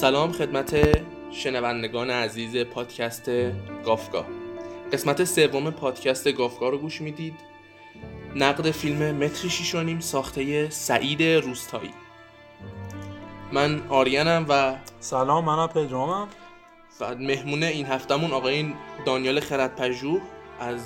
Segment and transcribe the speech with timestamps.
[0.00, 1.00] سلام خدمت
[1.30, 3.30] شنوندگان عزیز پادکست
[3.84, 4.26] گافگاه
[4.92, 7.34] قسمت سوم پادکست گافگاه رو گوش می‌دید.
[8.34, 11.94] نقد فیلم متری شیشانیم ساخته سعید روستایی.
[13.52, 16.28] من آریانم و سلام منم پدرامم.
[17.00, 18.74] و مهمون این هفتمون آقای
[19.06, 20.20] دانیال خردپژوه
[20.60, 20.80] از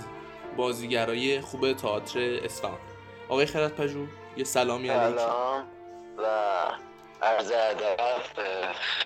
[0.56, 2.78] بازیگرای خوب تئاتر اصفهان.
[3.28, 5.18] آقای خردپژوه یه سلامی علیک.
[5.18, 5.64] سلام
[6.18, 6.93] و
[7.24, 8.00] عرض ادب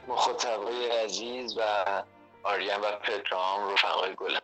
[0.08, 1.84] مخاطبای عزیز و
[2.42, 4.40] آریان و پدرام رفقای گلم.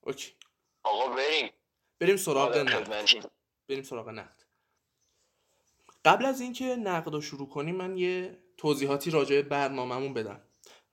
[0.00, 0.32] اوکی.
[0.82, 1.50] آقا بریم.
[2.00, 3.06] بریم سراغ نقد.
[3.68, 4.42] بریم سراغ نقد.
[6.04, 10.40] قبل از اینکه نقد رو شروع کنیم من یه توضیحاتی راجع به برنامهمون بدم.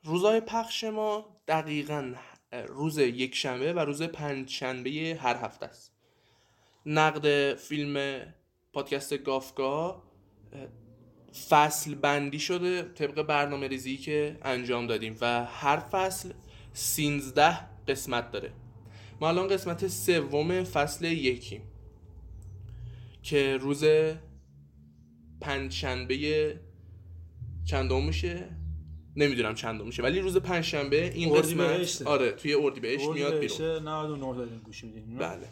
[0.03, 2.15] روزهای پخش ما دقیقا
[2.67, 5.91] روز یک شنبه و روز پنج شنبه هر هفته است.
[6.85, 8.25] نقد فیلم
[8.73, 10.03] پادکست گافگاه
[11.50, 16.31] فصل بندی شده طبق برنامه ریزی که انجام دادیم و هر فصل
[16.73, 18.52] 13 قسمت داره.
[19.22, 21.61] ما الان قسمت سوم فصل یکیم
[23.23, 23.83] که روز
[25.41, 26.59] پنجشنبه
[27.66, 28.50] چندم میشه
[29.16, 32.01] نمی‌دونم چندم میشه ولی روز پنجشنبه این قسمت.
[32.07, 33.88] آره توی اردیبهشت میاد بیرون.
[33.88, 35.18] 99 داریم گوش میدیم.
[35.18, 35.47] بله.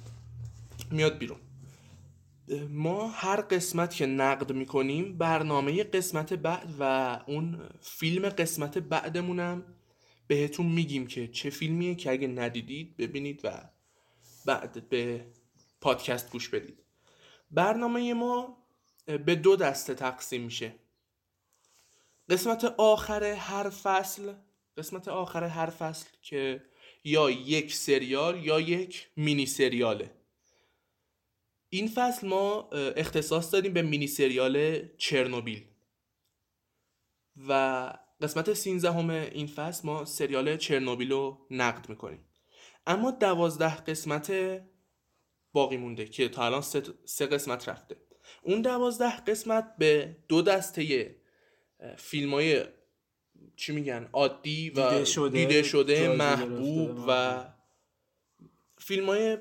[0.92, 1.38] میاد بیرون.
[2.70, 6.84] ما هر قسمت که نقد می‌کنیم برنامه قسمت بعد و
[7.28, 9.64] اون فیلم قسمت بعدمونم
[10.28, 13.70] بهتون میگیم که چه فیلمیه که اگه ندیدید ببینید و
[14.46, 15.26] بعد به
[15.82, 16.80] پادکست گوش بدید.
[17.52, 18.58] برنامه ما
[19.06, 20.76] به دو دسته تقسیم میشه.
[22.30, 24.34] قسمت آخر هر فصل
[24.78, 26.64] قسمت آخر هر فصل که
[27.04, 30.12] یا یک سریال یا یک مینی سریاله.
[31.74, 35.66] این فصل ما اختصاص دادیم به مینی سریال چرنوبیل.
[37.48, 42.26] و قسمت 13 همه این فصل ما سریال چرنوبیل رو نقد می‌کنیم.
[42.88, 44.34] اما دوازده قسمت
[45.54, 47.96] باقی مونده که تا الان سه, سه قسمت رفته.
[48.44, 51.16] اون دوازده قسمت به دو دسته
[51.98, 52.64] فیلم های
[53.56, 57.44] چی میگن عادی و دیده شده، دیده شده محبوب و
[58.78, 59.38] فیلم های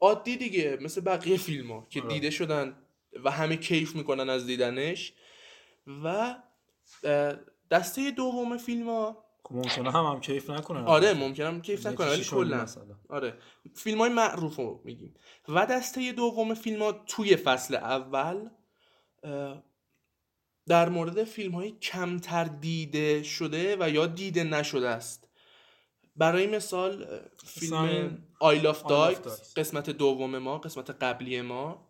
[0.00, 2.14] عادی دیگه مثل بقیه فیلم ها که آره.
[2.14, 2.76] دیده شدن
[3.24, 5.12] و همه کیف می‌کنن از دیدنش.
[6.04, 6.36] و
[7.70, 12.08] دسته دوم فیلم ها خب ممکنه هم هم کیف نکنن آره ممکنم کیف یکی نکنه
[12.08, 12.66] ولی کلا.
[13.08, 13.38] آره.
[13.74, 15.14] فیلم های معروف رو میگیم.
[15.48, 18.48] و دسته دوم فیلم ها توی فصل اول
[20.66, 25.25] در مورد فیلم های کمتر دیده شده و یا دیده نشده است.
[26.16, 29.52] برای مثال فیلم آیل آف I Love داگ Dogs.
[29.56, 31.88] قسمت دوم ما قسمت قبلی ما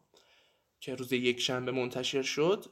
[0.81, 2.65] که روز یک شنبه منتشر شد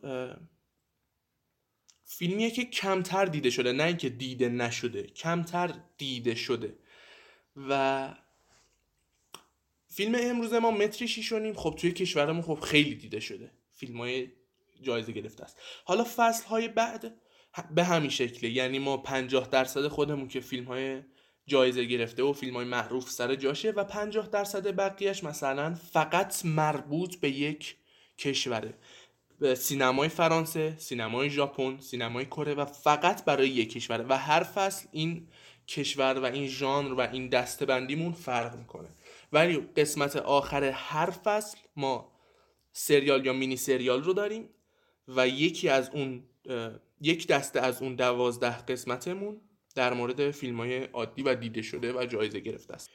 [2.04, 6.78] فیلمیه که کمتر دیده شده نه اینکه دیده نشده کمتر دیده شده.
[7.56, 8.14] و
[9.88, 13.50] فیلم امروز ما متری شیش و نیم خب توی کشورمون خب خیلی دیده شده.
[13.72, 14.28] فیلم های
[14.82, 15.60] جایزه گرفته است.
[15.84, 17.20] حالا فصل های بعد
[17.74, 21.02] به همین شکله یعنی ما 50 درصد خودمون که فیلم های
[21.46, 27.16] جایزه گرفته و فیلم های معروف سر جاشه و 50 درصد بقیهش مثلا فقط مربوط
[27.16, 27.76] به یک
[28.18, 28.74] کشوره.
[29.56, 34.04] سینمای فرانسه، سینمای ژاپن، سینمای کره و فقط برای یک کشوره.
[34.08, 35.28] و هر فصل این
[35.68, 38.88] کشور و این ژانر و این دسته بندیمون فرق می‌کنه.
[39.32, 42.12] ولی قسمت آخر هر فصل ما
[42.72, 44.48] سریال یا مینی سریال رو داریم
[45.08, 46.22] و یکی از اون
[47.00, 49.40] یک دسته از اون دوازده قسمتمون
[49.74, 52.90] در مورد فیلم های عادی و دیده شده و جایزه گرفته است.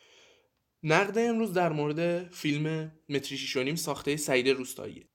[0.84, 5.10] نقد امروز در مورد فیلم متری شیش و نیم ساخته سعید روستاییه.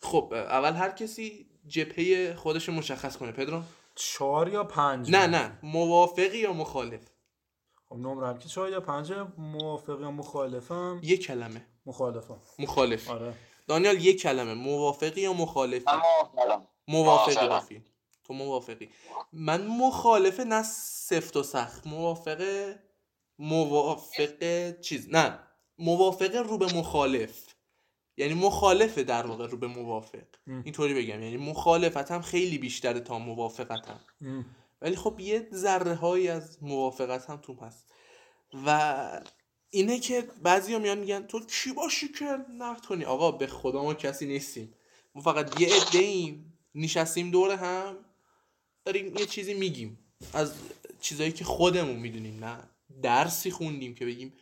[0.00, 3.62] خب اول هر کسی جبهه خودش رو مشخص کنه پدرو
[3.94, 5.58] چهار یا پنج؟ نه نه.
[5.62, 7.00] موافقی یا مخالف؟
[7.88, 11.66] خب نمرم که چهار یا پنج موافق یا مخالفم؟ یه کلمه.
[11.86, 12.40] مخالفم.
[12.58, 13.10] مخالف.
[13.10, 13.34] آره.
[13.66, 14.54] دانیال یک کلمه.
[14.54, 15.90] موافقی یا مخالفی؟
[16.88, 17.48] موافقی.
[17.48, 17.60] با.
[17.60, 17.84] فیلم
[18.24, 18.90] تو موافقی.
[19.32, 22.82] من مخالف نه سفت و سخت موافقه
[23.38, 25.38] موافقه چیز نه
[25.78, 27.54] موافقه رو به مخالف.
[28.16, 30.26] یعنی مخالفه در واقع رو به موافق.
[30.64, 34.00] اینطوری بگم یعنی مخالفتم خیلی بیشتره تا موافقتم.
[34.82, 37.92] ولی خب یه ذره هایی از موافقت هم تو هست.
[38.66, 39.22] و
[39.70, 42.24] اینه که بعضی میان میگن تو کی باشی که
[42.58, 44.74] نقد کنی آقا به خدا ما کسی نیستیم.
[45.14, 47.96] ما فقط یه عده ایم نشستیم دور هم.
[48.84, 49.98] داریم یه چیزی میگیم.
[50.32, 50.52] از
[51.00, 52.58] چیزایی که خودمون می‌دونیم نه؟
[53.02, 54.32] درسی خوندیم که بگیم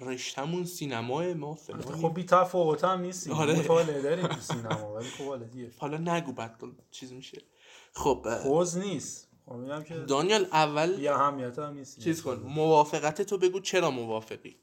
[0.00, 3.32] رشتمون سینماه ما فلان خب بی تفاوت هم نیستیم.
[3.32, 3.62] آره.
[4.02, 5.70] داریم تو سینما ولی خب حالا دیگه.
[5.78, 7.42] حالا نگو بعد چیز میشه.
[7.92, 9.28] خب خوز نیست.
[9.46, 12.00] خب میگم که دانیال اول بی اهمیت هم نیست.
[12.00, 12.34] چیز کن.
[12.34, 14.56] موافقت تو بگو چرا موافقی؟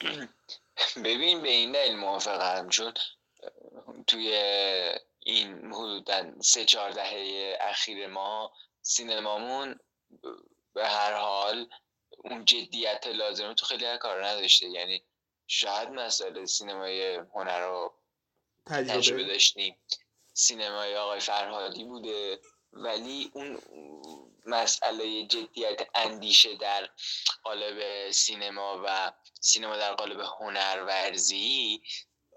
[1.04, 2.68] ببین به این دلیل موافقم.
[2.68, 2.92] چون
[4.06, 4.32] توی
[5.28, 8.52] این حدودا سه چهار دهه اخیر ما
[8.82, 9.80] سینمامون
[10.74, 11.68] به هر حال
[12.24, 14.66] اون جدیت لازمه تو خیلی کار نداشته.
[14.66, 15.02] یعنی
[15.46, 17.94] شاید مسئله سینمای هنر رو
[18.66, 18.92] تجربه.
[18.92, 19.76] تجربه داشتیم
[20.32, 22.40] سینمای آقای فرهادی بوده.
[22.72, 23.58] ولی اون
[24.46, 26.90] مسئله جدیت اندیشه در
[27.42, 31.82] قالب سینما و سینما در قالب هنرورزی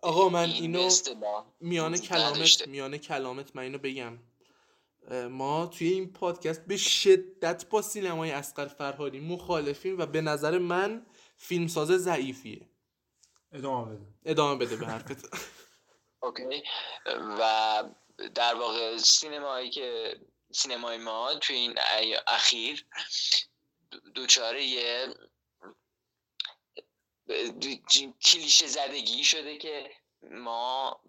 [0.02, 0.90] آقا من این اینو
[1.60, 2.68] میانه کلامت.
[2.68, 4.18] میانه کلامت من اینو بگم.
[5.30, 11.06] ما توی این پادکست به شدت با سینمای اسقر فرهادی مخالفیم و به نظر من
[11.38, 12.70] فیلمساز ضعیفیه.
[13.52, 14.06] ادامه بده.
[14.26, 15.30] ادامه بده به حرفت.
[16.24, 16.64] اوکی.
[17.40, 17.84] و
[18.36, 20.16] در واقع سینمایی که
[20.52, 22.86] سینمای ما توی این ای- اخیر
[24.16, 25.08] دوچاره یه
[28.26, 29.92] کلیشه زدگی شده که
[30.32, 31.00] ما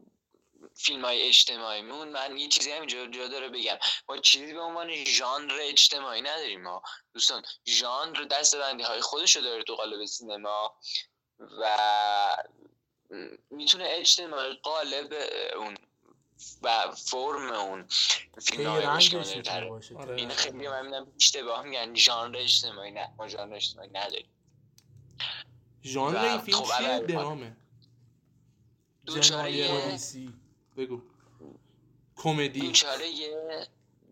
[0.74, 3.78] فیلم های اجتماعیمون من یه چیزی همینجا جا داره بگم.
[4.08, 6.82] ما چیزی به عنوان ژانر اجتماعی نداریم ما.
[7.14, 10.76] دوستان ژانر دستبندی های خودشو داره تو قالب سینما
[11.38, 11.76] و
[13.50, 15.14] می‌تونه اجتماعی قالب
[15.56, 15.76] اون
[16.62, 17.88] و فرم اون
[18.42, 19.42] فیلم های اجتماعی.
[20.16, 23.08] این خیلی من اشتباه میگن ژانر اجتماعی نه.
[23.18, 24.28] ما ژانر اجتماعی نداریم.
[25.84, 27.56] ژانر این فیلم خب چیه؟ درامه.
[29.06, 29.98] دوچاره یه
[30.76, 31.02] بگو.
[32.16, 32.60] کمدی.
[32.60, 33.66] دوچاره یه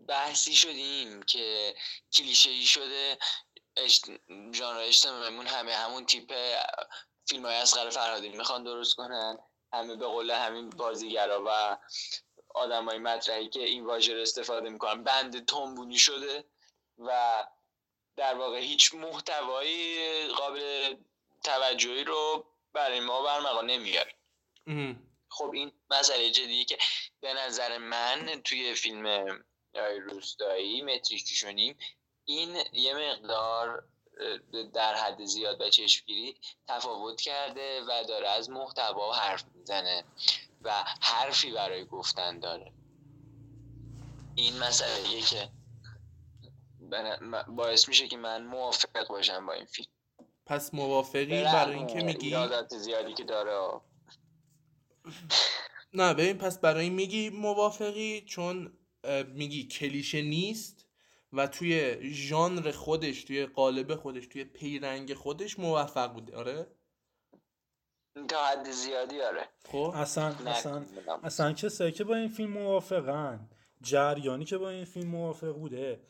[0.07, 1.75] بحثی شدیم که
[2.13, 3.17] کلیشه ای شده.
[4.53, 6.33] ژانر اجتماعیمون همه همون تیپ
[7.25, 9.37] فیلم های از فرهادی می‌خوان درست کنن.
[9.73, 11.77] همه به قول همین بازیگرا و
[12.49, 15.03] آدمای مطرحی که این واژه رو استفاده می‌کنن.
[15.03, 16.43] بند تنبونی شده
[16.97, 17.43] و
[18.15, 20.95] در واقع هیچ محتوایی قابل
[21.43, 24.15] توجهی رو برای ما برمغان نمیاره.
[25.29, 26.77] خب این مسئله جدیه که
[27.21, 29.27] به نظر من توی فیلم
[30.01, 31.77] روستایی متریک شونیم
[32.25, 33.83] این یه مقدار
[34.73, 40.03] در حد زیاد و چشمگیری تفاوت کرده و داره از محتوا حرف می‌زنه
[40.61, 42.73] و حرفی برای گفتن داره.
[44.35, 45.49] این مسئله که
[46.79, 49.91] به باعث میشه که من موافق باشم با این فیلم.
[50.51, 52.35] پس موافقی برای اینکه میگی؟
[52.69, 53.81] زیادی که داره.
[55.93, 58.77] نه ببین پس برای این میگی موافقی چون
[59.27, 60.85] میگی کلیشه نیست
[61.33, 66.35] و توی ژانر خودش توی قالب خودش توی پیرنگ خودش موفق بوده.
[66.35, 66.67] آره؟
[68.27, 69.49] تا حد زیادی آره.
[69.65, 70.85] خب؟ اصلا نه، اصلا.
[71.23, 73.49] اصلا کسایی که با این فیلم موافقن
[73.81, 76.01] جریانی که با این فیلم موافق بوده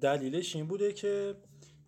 [0.00, 1.36] دلیلش این بوده که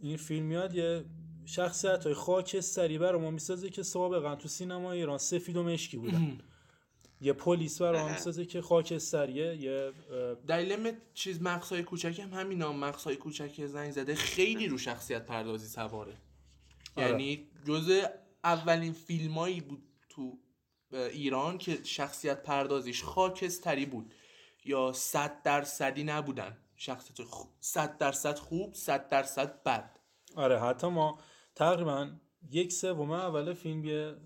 [0.00, 1.04] این فیلم میاد یه
[1.44, 6.38] شخصیت های خاکستری برای ما می‌سازه که سابقا تو سینما ایران سفید و مشکی بودن.
[7.20, 9.92] یه پلیس برای ما می‌سازه که خاکستریه یه
[10.46, 14.14] دلیل چیز مقصای کوچک هم همینا مقصای کوچک زنگ زده.
[14.14, 16.16] خیلی رو شخصیت پردازی سواره.
[16.96, 17.08] آره.
[17.08, 18.00] یعنی جز
[18.44, 20.38] اولین فیلمایی بود تو
[20.92, 24.14] ایران که شخصیت پردازیش خاکستری بود.
[24.64, 26.56] یا صد درصدی نبودن.
[26.76, 29.98] شخصیت خ- صد درصد خوب صد درصد بد.
[30.36, 31.18] آره حتی ما
[31.54, 32.10] تقریبا
[32.50, 34.16] یک سوم اول فیلم یه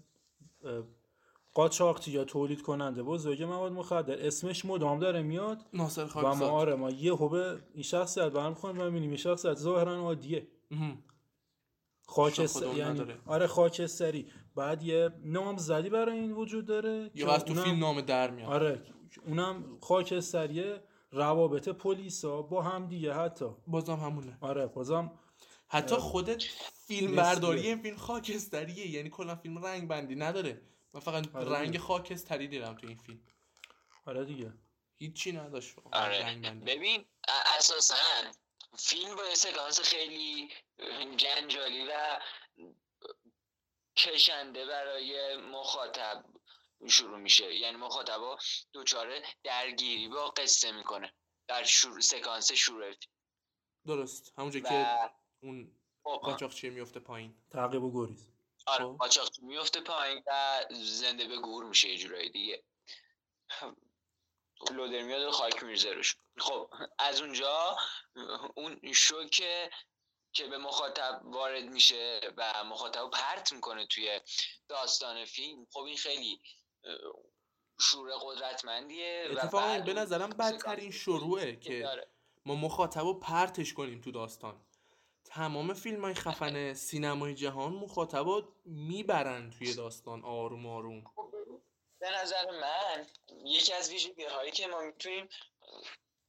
[1.54, 4.26] قاچاقچی یا تولید کننده بزرگ مواد مخدر.
[4.26, 8.80] اسمش مدام داره میاد ناصر و ما آره ما یه خوبه این شخصیت برم خواهیم
[8.80, 10.46] و می‌بینیم این شخصیت ظاهرا عادیه.
[10.70, 10.98] مهم.
[12.06, 13.18] خاکستر خودمون یعنی نداره.
[13.26, 14.26] آره خاکستری.
[14.54, 18.48] بعد یه نامزدی برای این وجود داره یا از تو اونم- فیلم نامه در میاد.
[18.52, 18.82] آره
[19.26, 20.80] اونم خاکستریه
[21.12, 23.46] روابط پلیسا با هم دیگه حتی.
[23.66, 24.38] بازم همونه.
[24.40, 25.10] آره بازم
[25.68, 26.42] حتی خودت
[26.86, 27.16] فیلم.
[27.16, 31.78] برداری این فیلم خاکستریه یعنی کلا فیلم رنگ بندی نداره من فقط آره رنگ.
[31.78, 33.20] خاکستری دیدم تو این فیلم
[34.06, 34.52] آره دیگه
[34.98, 36.64] هیچی نداشت آره رنگ بندی.
[36.64, 37.04] ببین
[37.58, 37.94] اساسا
[38.78, 40.48] فیلم با یه سکانس خیلی
[41.16, 42.20] جنجالی و
[43.96, 46.24] کشنده برای مخاطب
[46.88, 48.38] شروع میشه یعنی مخاطبا
[48.72, 51.12] دوچاره درگیری با قصه می‌کنه
[51.48, 53.12] در شروع سکانس شروع فیلم.
[53.86, 54.86] درست همونجا که
[55.40, 58.28] اون خب، قاچاقچی میفته پایین؟ تعقیب و گریز.
[58.66, 58.96] آره خب.
[58.98, 62.64] قاچاق میفته پایین و زنده به گور میشه یه جورایی دیگه.
[64.70, 66.16] لودر میاد و خاک میرزه روش.
[66.38, 67.76] خب از اونجا
[68.54, 69.70] اون شوکه
[70.32, 74.20] که به مخاطب وارد میشه و مخاطب رو پرت می‌کنه توی
[74.68, 76.40] داستان فیلم خب این خیلی
[77.80, 82.10] شور قدرتمندیه و اتفاقا به نظرم بدترین شروعه که داره.
[82.46, 84.65] ما مخاطب رو پرتش کنیم تو داستان.
[85.36, 91.04] تمام فیلم های خفن سینمای جهان مخاطب رو می‌برن توی داستان آروم آروم.
[92.00, 93.06] به نظر من
[93.44, 95.28] یکی از ویژگی هایی که ما می‌تونیم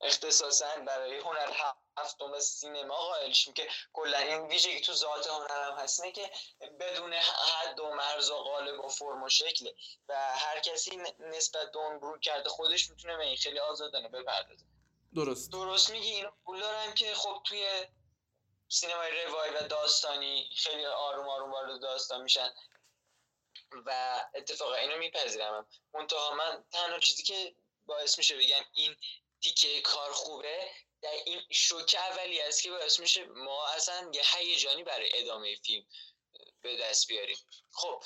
[0.01, 1.53] اختصاصا برای هنر
[1.97, 6.31] هفتم سینما قائل شیم که کلا این ویژگی تو ذات هنر هم هست اینه که
[6.79, 9.75] بدون حد و مرز و قالب و فرم و شکله
[10.09, 14.65] و هر کسی نسبت به اون روی کرده خودش می‌تونه به این خیلی آزادانه بپردازه
[15.15, 15.51] درست.
[15.51, 17.67] درست میگی اینو قبول دارم که خب توی
[18.69, 22.53] سینمای روایی و داستانی خیلی آروم آروم وارد داستان میشن
[23.85, 25.67] و اتفاقا اینو میپذیرم.
[25.93, 27.55] منتها من تنها چیزی که
[27.85, 28.95] باعث میشه بگم این
[29.41, 30.69] تیکه کار خوبه
[31.01, 35.87] در این شوک اولی است که باعث میشه ما اصلا یه هیجانی برای ادامه فیلم
[36.61, 37.37] به دست بیاریم.
[37.71, 38.03] خب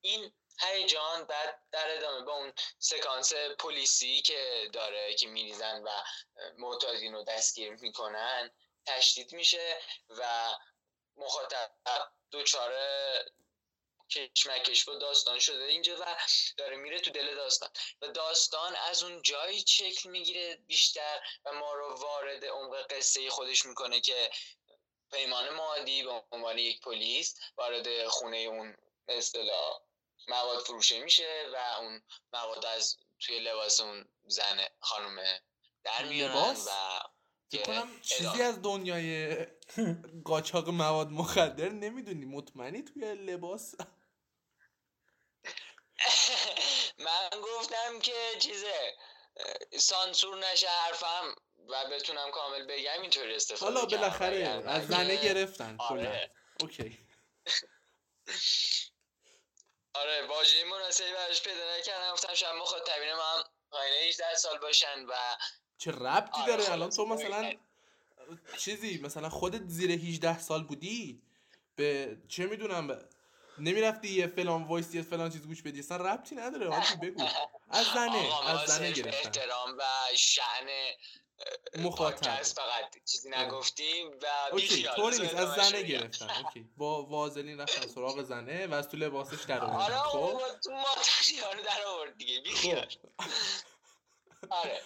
[0.00, 5.90] این هیجان بعد در ادامه با اون سکانس پلیسی که داره که میریزن و
[6.58, 8.50] معتادین رو دستگیر می‌کنن
[8.96, 10.54] تشدید میشه و
[11.16, 11.70] مخاطب
[12.30, 13.24] دوچاره
[14.10, 16.16] کشمکش با داستان شده اینجا و
[16.56, 17.70] داره میره تو دل داستان
[18.02, 23.66] و داستان از اون جایی شکل می‌گیره بیشتر و ما رو وارد عمق قصه خودش
[23.66, 24.30] می‌کنه که
[25.12, 28.76] پیمان مادی به عنوان یک پلیس وارد خونه اون
[29.08, 29.80] اصطلاح
[30.28, 35.40] مواد فروشه میشه و اون مواد از توی لباس اون زن خانم
[35.84, 37.00] در میارن؟ و
[37.58, 38.42] کنم چیزی.
[38.42, 39.36] از دنیای
[40.24, 43.74] قاچاق مواد مخدر نمی‌دونی مطمئنی توی لباس؟
[46.98, 48.96] من گفتم که چیزه
[49.78, 51.34] سانسور نشه حرفم
[51.68, 53.86] و بتونم کامل بگم اینطوری استفاده حالا.
[53.86, 56.30] بالاخره از زنه گرفتن آره.
[56.60, 56.98] اوکی.
[59.94, 62.12] آره واژه مناسبی براش پیدا نکردم.
[62.12, 65.12] گفتم شاید مخاطبین هم پایین 18 سال باشن و
[65.80, 66.72] چه ربطی آره، داره.
[66.72, 67.52] الان تو مثلا
[68.58, 71.22] چیزی مثلا خودت زیر 18 سال بودی؟
[71.76, 73.04] به چه می‌دونم به...
[73.58, 77.28] نمی‌رفتی یه فلان وایس یه فلان چیز گوش بدی؟ اصلا ربطی نداره حاجی بگو.
[77.70, 79.28] از زنه از زنه گرفتن.
[79.28, 79.82] احترام و
[80.16, 80.68] شعن
[81.78, 82.42] مخاطب.
[82.42, 85.34] فقط چیزی نگفتیم و اوکی طوری نیست.
[85.34, 85.82] از زنه.
[85.82, 86.30] گرفتن.
[86.44, 86.68] اوکی.
[86.76, 90.70] با وازلین رفتن سراغ زنه و از تو لباسش در آره آوردن خب؟ آقا تو
[90.70, 90.84] ما
[91.54, 92.88] رو در آورد دیگه بیخیال.
[94.40, 94.46] خب.
[94.50, 94.80] آره.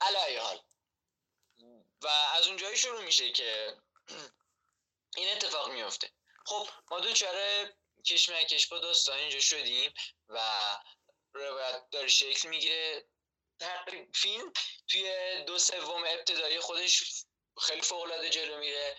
[0.00, 0.60] علای حال.
[2.02, 3.76] و از اونجایی شروع میشه که
[5.16, 6.10] این اتفاق میفته.
[6.46, 7.76] خب ما دوچاره
[8.06, 9.94] کشمکش با داستان اینجا شدیم
[10.28, 10.40] و
[11.32, 13.06] روایت داره شکل می‌گیره.
[14.14, 14.52] فیلم
[14.88, 17.24] توی دو سوم ابتدایی خودش
[17.60, 18.96] خیلی فوق‌العاده جلو میره.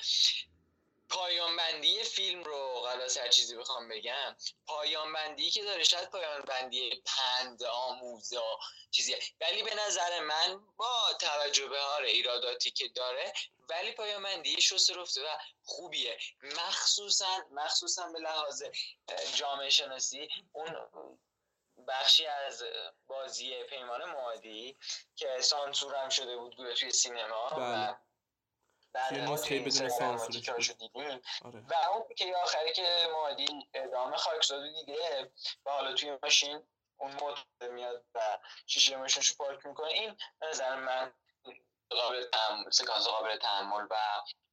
[1.11, 4.35] پایان بندی فیلم رو خلاص هر چیزی بخوام بگم
[4.67, 8.59] پایان بندی که داره شاید پایان بندی پند آموزا
[8.91, 13.33] چیزی ولی به نظر من با توجه به آره ایراداتی که داره
[13.69, 18.63] ولی پایان بندی شسته رفته و خوبیه مخصوصا مخصوصا به لحاظ
[19.35, 20.75] جامعه شناسی اون
[21.87, 22.63] بخشی از
[23.07, 24.77] بازی پیمان معادی
[25.15, 27.89] که سانسور هم شده بود توی سینما بله.
[27.89, 27.95] و
[28.93, 30.75] بعد توی ما نسخه بدون.
[30.79, 31.21] دیدیم.
[31.41, 31.59] آره.
[31.59, 35.31] و اون که آخری که مادی ادامه خاکزادو دیده
[35.65, 36.63] و حالا توی ماشین
[36.97, 41.13] اون موتور میاد و شیشه ماشینشو پارک می‌کنه این به نظر من
[41.89, 43.95] قابل تحمل سکانس قابل تحمل و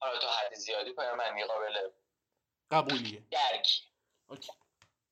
[0.00, 1.90] حالا تا حد زیادی پایان قابل
[2.70, 3.26] قبولیه.
[3.30, 3.68] درک
[4.28, 4.52] اوکی.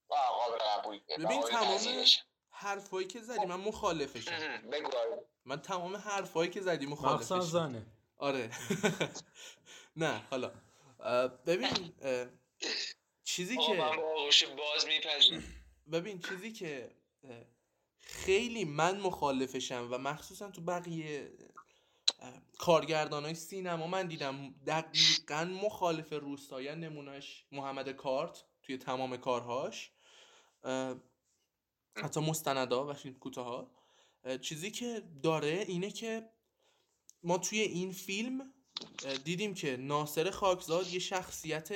[0.08, 1.00] قابل قبول.
[1.08, 2.04] ببین تمام.
[2.50, 4.62] حرفایی که زدی من مخالفشم.
[4.72, 4.90] بگو.
[5.44, 7.86] من تمام حرفایی که زدی مخصوصا مخالفشم زنه.
[8.18, 8.50] آره.
[9.96, 10.52] نه حالا.
[11.46, 11.92] ببین
[13.24, 13.74] چیزی که
[14.46, 14.86] باز
[15.92, 16.96] ببین چیزی که
[17.98, 21.32] خیلی من مخالفشم و مخصوصا تو بقیه
[22.58, 29.92] کارگردان های سینما من دیدم دقیقا مخالف روستاین نمونش محمد کارت توی تمام کارهاش.
[31.96, 33.70] حتی مستندا و فیلم کوتاه
[34.40, 36.30] چیزی که داره اینه که
[37.26, 38.52] ما توی این فیلم
[39.24, 41.68] دیدیم که ناصر خاکزاد یه شخصیت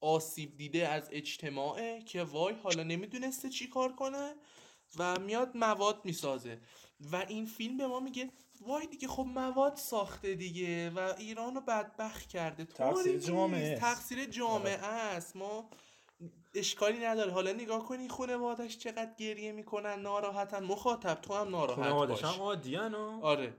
[0.00, 4.34] آسیب دیده از اجتماعه که وای حالا نمی‌دونسته چی کار کنه
[4.98, 6.60] و میاد مواد می‌سازه.
[7.12, 11.60] و این فیلم به ما میگه وای دیگه خب مواد ساخته دیگه و ایران رو
[11.60, 12.64] بدبخت کرده.
[12.64, 13.18] تقصیر.
[13.18, 13.80] جامعه است.
[13.80, 15.36] تقصیر جامعه است.
[15.36, 15.70] ما
[16.54, 17.32] اشکالی نداره.
[17.32, 20.64] حالا نگاه کنی خانوادش چقدر گریه می‌کنن ناراحتن.
[20.64, 22.34] مخاطب تو هم ناراحت خانوادش باش.
[22.34, 23.54] هم عادیان آره.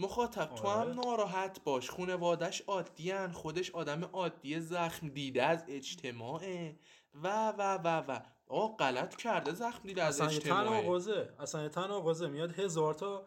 [0.00, 0.90] مخاطب تو آره.
[0.90, 1.90] هم ناراحت باش.
[1.90, 6.76] خونوادش عادیان خودش آدم عادی زخم دیده از اجتماعه.
[7.22, 8.20] و و و و.
[8.48, 10.82] آه غلط کرده زخم دیده از اصلا اجتماعه.
[10.82, 13.26] تناقضه اصلا یه تناقضه میاد هزار تا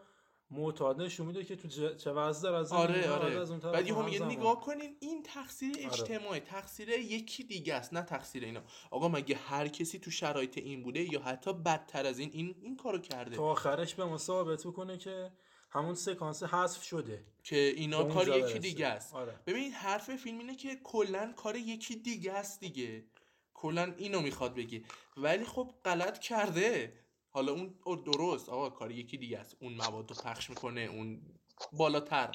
[0.51, 3.39] معتاد نشون میده که تو چه وضع داره از آره آره.
[3.41, 4.25] از اون طرف بعد یهو هم میگه.
[4.25, 5.85] نگاه کنین این تقصیر آره.
[5.85, 8.61] اجتماعی تقصیر یکی دیگه است نه تقصیر اینا.
[8.91, 12.77] آقا مگه هر کسی تو شرایط این بوده یا حتی بدتر از این این این
[12.77, 15.31] کارو کرده؟ تا آخرش به ما ثابت بکنه که
[15.73, 18.59] همون سکانس حذف شده که اینا کار یکی.
[18.59, 19.13] دیگه است.
[19.15, 19.39] آره.
[19.47, 23.03] ببین حرف فیلم اینه که کلا کار یکی دیگه است دیگه.
[23.53, 24.85] کلا اینو می‌خواد بگی
[25.17, 26.93] ولی خب غلط کرده.
[27.29, 27.73] حالا اون
[28.05, 28.49] درست.
[28.49, 29.55] آقا کار یکی دیگه است.
[29.59, 31.21] اون مواد رو پخش می‌کنه اون
[31.71, 32.31] بالاتر.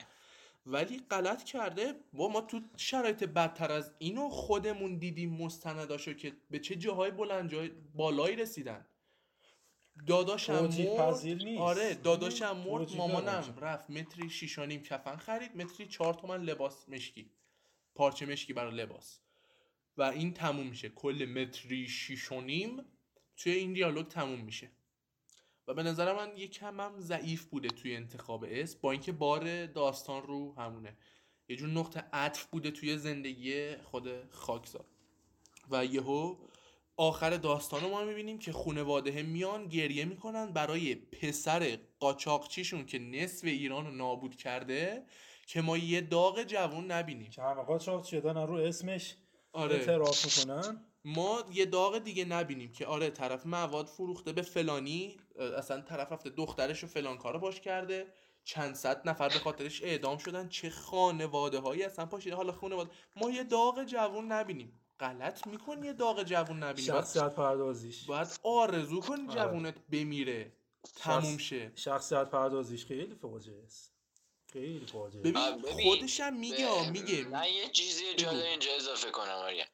[0.67, 1.95] ولی غلط کرده.
[2.13, 7.51] با ما تو شرایط بدتر از اینو خودمون دیدیم مستنداشو که به چه جاهای بلند
[7.51, 8.87] جای بالایی رسیدن.
[10.07, 11.61] داداشم مرد پذیر نیست.
[11.61, 13.59] آره داداشم مرد مامانم.
[13.61, 17.31] رفت متری شیش و نیم کفن خرید متری چهار تومن لباس مشکی
[17.95, 19.21] پارچه مشکی برای لباس.
[19.97, 20.89] و این تموم میشه.
[20.89, 22.85] کل متری شیش و نیم
[23.37, 24.71] توی این دیالوگ تموم میشه.
[25.67, 30.23] و به نظر من یکم هم ضعیف بوده توی انتخاب اسم با اینکه بار داستان
[30.23, 30.97] رو همونه.
[31.49, 34.87] یه جور نقطه عطف بوده توی زندگی خود خاکزاد
[35.71, 36.37] و یهو
[37.01, 43.45] آخر داستان رو ما می‌بینیم که خونواده میان گریه می‌کنن برای پسر قاچاقچیشون که نصف
[43.45, 45.03] ایران رو نابود کرده
[45.47, 47.31] که ما یه داغ جوون نبینیم.
[47.31, 49.17] که همه قاچاق چیه دارن رو اسمش
[49.53, 49.75] آره.
[49.75, 55.17] اعتراف می‌کنن؟ ما یه داغ دیگه نبینیم که آره طرف مواد فروخته به فلانی
[55.57, 58.07] اصلا طرف رفته دخترش رو فلان کارو باش کرده.
[58.45, 60.49] چند صد نفر به خاطرش اعدام شدن.
[60.49, 64.81] چه خانواده هایی اصلا پاشیده حالا خانواده ما یه داغ جوون نبینیم.
[65.01, 66.89] غلط می‌کنی یه داغ جوون نبینی.
[66.89, 68.05] باید, شخصیت پردازیش.
[68.05, 69.35] باید آرزو کنی آره.
[69.35, 70.53] جوونت بمیره.
[70.97, 71.73] تموم شه.
[71.75, 73.93] شخصیت پردازیش خیلی فاجعه است.
[74.53, 75.23] خیلی فاجعه.
[75.23, 77.25] ببین ببین، خودشم میگه میگه.
[77.25, 78.37] من یه چیزی جا بگو.
[78.37, 79.65] داره اینجا اضافه کنم آریا.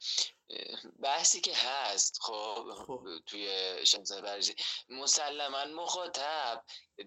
[1.02, 3.00] بحثی که هست خب خب.
[3.26, 3.46] توی
[3.86, 4.54] شمسه برزی
[4.88, 6.64] مسلما مخاطب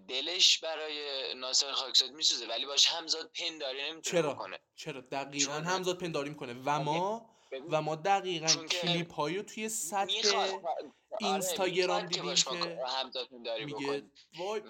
[0.08, 1.00] دلش برای
[1.36, 4.60] ناصر خاکزاد میسوزه ولی باش همزاد پنداری نمی‌تونه چرا؟ بکنه.
[4.76, 7.30] چرا؟ دقیقا چون- همزاد پنداری می‌کنه و ما
[7.70, 10.14] و ما دقیقا کلیپ هایی رو توی سطح
[11.20, 14.04] اینستاگرام آره، که دیدیم که میگه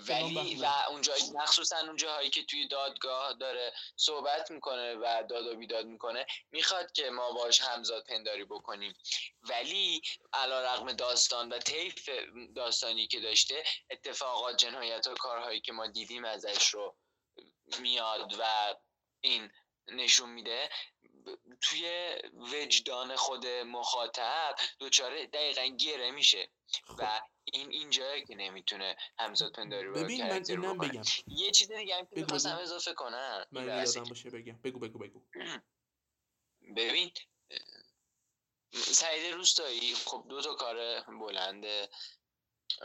[0.08, 0.64] ولی و بهمان.
[0.90, 6.26] اونجا مخصوصا اون جاهایی که توی دادگاه داره صحبت می‌کنه و داد و بیداد می‌کنه
[6.52, 8.94] می‌خواد که ما باش همزاد پنداری بکنیم.
[9.50, 10.02] ولی
[10.34, 12.10] علا رقم داستان و طیف
[12.56, 16.96] داستانی که داشته اتفاقات جنایت و کارهایی که ما دیدیم ازش رو
[17.80, 18.76] میاد و
[19.22, 19.52] این
[19.88, 20.70] نشون میده.
[21.62, 26.52] توی وجدان خود مخاطب دچار دقیقا گره میشه
[26.98, 30.04] و این اینجایی که نمی‌تونه همزاد پنداری رو خب.
[30.04, 30.78] ببین من اینم.
[30.78, 32.58] بگم یه چیز دیگه هم که می‌خواستم.
[32.62, 35.26] اضافه کنم من یادم باشه بگم بگو بگو بگو
[36.76, 37.12] ببین
[38.74, 41.66] سعید روستایی خب دو تا کار بلند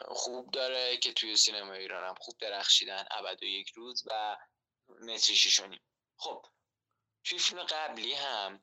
[0.08, 4.36] خوب داره که توی سینما ایران هم خوب درخشیدن ابد و یک روز و
[4.88, 5.80] متری شیش و نیم.
[6.16, 6.46] خب
[7.24, 8.62] توی فیلم قبلی هم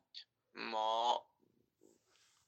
[0.54, 1.26] ما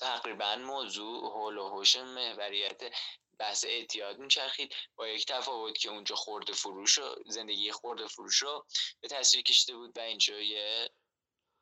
[0.01, 2.94] تقریبا موضوع هول و هوش محوریت
[3.38, 4.75] بحث اعتیاد میچرخید.
[4.96, 8.66] با یک تفاوت که اونجا خورده فروش و زندگی خورده فروش رو
[9.01, 10.90] به تصویر کشیده بود و اینجا یه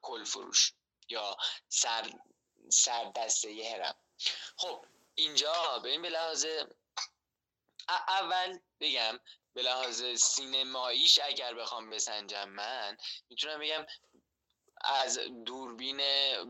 [0.03, 0.73] کل فروش
[1.09, 1.37] یا
[1.69, 2.11] سر
[2.69, 3.95] سر دسته هرم.
[4.57, 4.85] خب
[5.15, 6.47] اینجا ببین به لحاظ
[7.89, 9.21] اول بگم
[9.55, 12.97] به لحاظ سینماییش اگر بخوام بسنجم من
[13.31, 13.87] می‌تونم بگم
[14.85, 16.01] از دوربین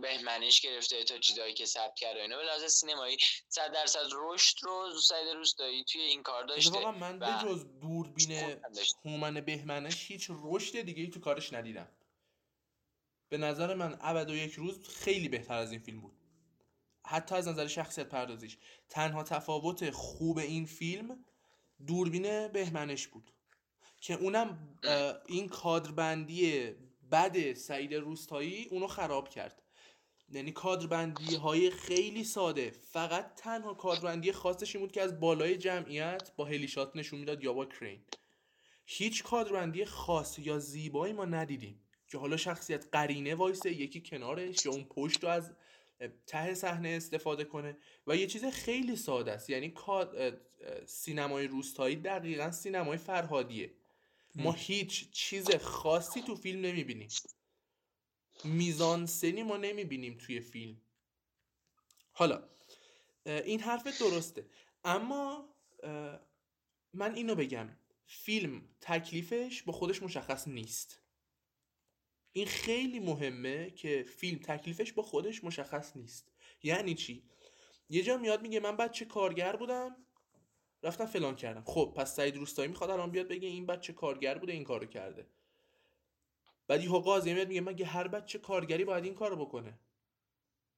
[0.03, 2.37] بهمنش گرفته تا چیزایی که ثبت کرده اینا.
[2.37, 3.16] به سینمایی
[3.49, 8.57] صد درصد رشد رو سعید روستایی توی این کار داشته اتفاقا من به جز دوربین.
[9.05, 11.88] هومن بهمنش هیچ رشد دیگه ای تو کارش ندیدم.
[13.29, 16.16] به نظر من ابد و یک روز خیلی بهتر از این فیلم بود.
[17.07, 18.59] حتی از نظر شخصیت پردازیش.
[18.88, 21.25] تنها تفاوت خوب این فیلم
[21.87, 23.33] دوربین بهمنش بود.
[24.01, 24.79] که اونم
[25.27, 26.75] این کادربندی
[27.12, 29.62] بد سعید روستایی اونو خراب کرد.
[30.33, 32.70] یعنی کادربندی های خیلی ساده.
[32.70, 37.53] فقط تنها کادربندی خاصش این بود که از بالای جمعیت با هلیشات نشون می‌داد یا
[37.53, 38.01] با کرین.
[38.87, 41.81] هیچ کادربندی خاص یا زیبایی ما ندیدیم.
[42.09, 45.53] که حالا شخصیت قرینه وایسه یکی کنارش یا اون پشت رو از
[46.27, 47.77] ته صحنه استفاده کنه.
[48.07, 49.51] و یه چیز خیلی ساده است.
[49.51, 49.75] یعنی
[50.87, 53.75] سینمای روستایی دقیقا سینمای فرهادیه.
[54.35, 57.09] ما هیچ چیز خاصی تو فیلم نمی‌بینیم.
[58.45, 60.81] میزان سنی ما نمی‌بینیم توی فیلم.
[62.12, 62.49] حالا
[63.27, 64.47] این حرف درسته.
[64.85, 65.55] اما
[66.93, 67.77] من اینو بگم.
[68.07, 71.01] فیلم تکلیفش با خودش مشخص نیست.
[72.33, 76.33] این خیلی مهمه که فیلم تکلیفش با خودش مشخص نیست.
[76.62, 77.31] یعنی چی؟
[77.88, 79.97] یه جا میاد میگه من بچه کارگر بودم؟
[80.83, 81.62] رفتم فلان کردم.
[81.66, 85.27] خب پس سعید روستایی می‌خواد الان بیاد بگه این بچه کارگر بوده این کارو کرده.
[86.66, 89.79] بعد یهو قاضی میاد میگه مگه هر بچه کارگری باید این کارو بکنه؟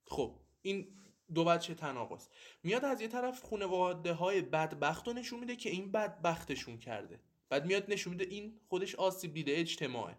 [0.07, 0.88] خب این
[1.35, 2.29] دو بچه تناقض
[2.62, 7.21] میاد از یه طرف خانواده های بدبخت رو نشون میده که این بدبختشون کرده.
[7.49, 10.17] بعد میاد نشون میده این خودش آسیب دیده اجتماعه.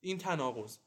[0.00, 0.78] این تناقض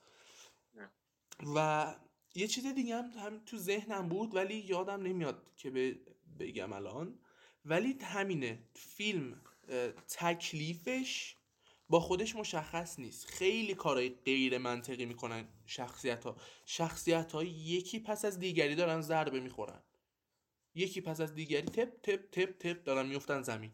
[1.56, 1.96] و
[2.36, 6.00] یه چیز دیگه هم, هم تو ذهنم بود ولی یادم نمیاد که
[6.40, 7.20] بگم الان.
[7.66, 9.42] ولی همینه فیلم
[10.08, 11.36] تکلیفش
[11.90, 13.26] با خودش مشخص نیست.
[13.26, 19.40] خیلی کارهای غیر منطقی می‌کنن شخصیت ها شخصیت ها یکی پس از دیگری دارن ضربه
[19.40, 19.84] می‌خورن.
[20.76, 23.72] یکی پس از دیگری تپ تپ تپ تپ دارن میفتن زمین.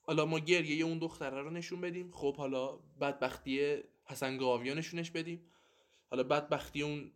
[0.00, 2.10] حالا ما گریه اون دختره رو نشون بدیم.
[2.10, 5.52] خب حالا بدبختی حسن گاویا نشونش بدیم.
[6.10, 7.12] حالا بدبختی اون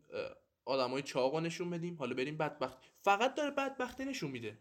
[0.65, 1.97] آدمای چاق رو نشون بدیم.
[1.97, 4.59] حالا بریم بدبخت فقط داره بدبختی نشون میده.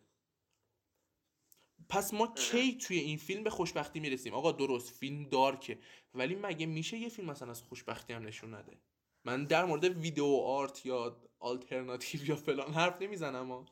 [1.90, 5.80] پس ما کی توی این فیلم به خوشبختی می‌رسیم؟ آقا درست فیلم دارکه.
[6.14, 8.78] ولی مگه میشه یه فیلم مثلا از خوشبختی هم نشون نده؟
[9.26, 13.66] من در مورد ویدیو آرت یا آلترناتیو یا فلان حرف نمی‌زنم اما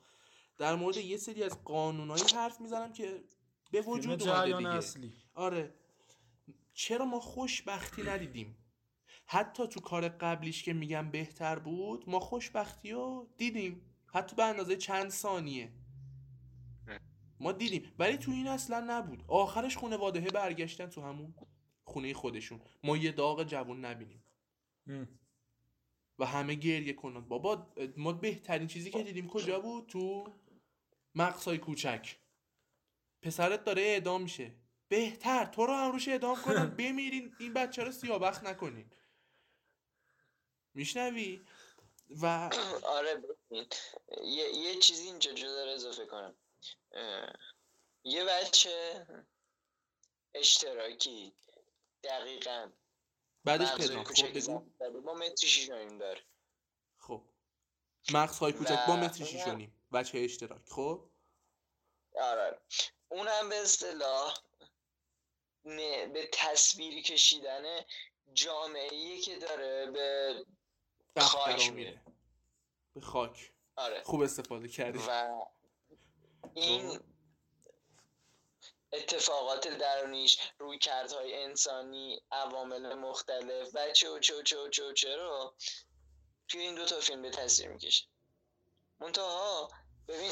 [0.58, 3.23] در مورد یه سری از قانونایی حرف می‌زنم که
[3.71, 4.69] به وجود اومده دیگه.
[4.69, 5.13] اصلی.
[5.34, 5.73] آره.
[6.73, 8.58] چرا ما خوشبختی ندیدیم؟
[9.26, 13.82] حتی تو کار قبلیش که میگم بهتر بود ما خوشبختی رو دیدیم.
[14.06, 15.71] حتی به اندازه چند ثانیه.
[17.43, 17.93] ما دیدیم.
[17.99, 19.23] ولی تو این اصلا نبود.
[19.27, 21.34] آخرش خانواده برگشتن تو همون
[21.84, 22.62] خونه خودشون.
[22.84, 24.23] ما یه داغ جوون نبینیم.
[26.19, 27.21] و همه گریه کنن.
[27.21, 30.34] بابا ما بهترین چیزی که دیدیم کجا بود؟ تو
[31.15, 32.15] مقصای کوچک.
[33.21, 34.51] پسرت داره اعدام میشه.
[34.88, 36.69] بهتر تو رو هم روش اعدام کنن.
[36.79, 38.86] بمیرین این بچه رو سیابخت نکنین.
[40.73, 41.41] میشنوی؟
[42.21, 42.49] و
[42.84, 43.23] آره
[44.23, 46.36] یه, یه چیزی اینجا جدا اضافه کنم.
[48.04, 49.08] یه بچه
[50.34, 51.34] اشتراکی.
[52.04, 52.71] دقیقا.
[53.43, 54.34] بعدش پدرام خب
[54.80, 55.02] بگو.
[55.02, 56.21] با متری شیشونیم داره.
[56.97, 57.23] خب.
[58.12, 61.10] مغز های کوچک با متری شیشونیم بچه اشتراک خب؟
[62.21, 62.60] آره.
[63.10, 64.38] اونم به اصطلاح
[66.13, 67.63] به تصویری کشیدن
[68.34, 69.91] جامعه که داره
[71.13, 72.02] به خاک میره.
[72.93, 73.54] به خاک.
[73.76, 74.04] آره.
[74.04, 74.99] خوب استفاده کردی.
[75.08, 75.45] و
[76.56, 77.00] این
[78.92, 84.89] اتفاقات درونیش روی کردهای انسانی عوامل مختلف و چه و چه و چه و چه
[84.89, 85.56] و چه رو
[86.48, 88.06] توی این دو تا فیلم به تصویر می‌کشه.
[89.00, 89.72] منتها
[90.08, 90.32] ببین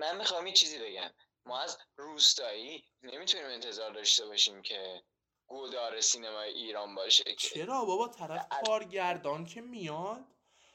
[0.00, 1.10] من می‌خوام یه چیزی بگم.
[1.46, 5.02] ما از روستایی نمی‌تونیم انتظار داشته باشیم که
[5.46, 10.24] گودار سینمای ایران باشه که چرا بابا؟ طرف کارگردان که میاد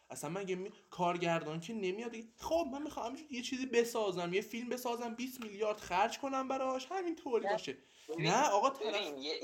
[0.10, 0.72] اصلا مگه می...
[0.89, 6.19] کارگردان که نمیاد خب من می‌خوام یه چیزی بسازم یه فیلم بسازم 20 میلیارد خرج
[6.19, 7.78] کنم براش همین طوری باشه.
[8.19, 8.95] نه آقا طرف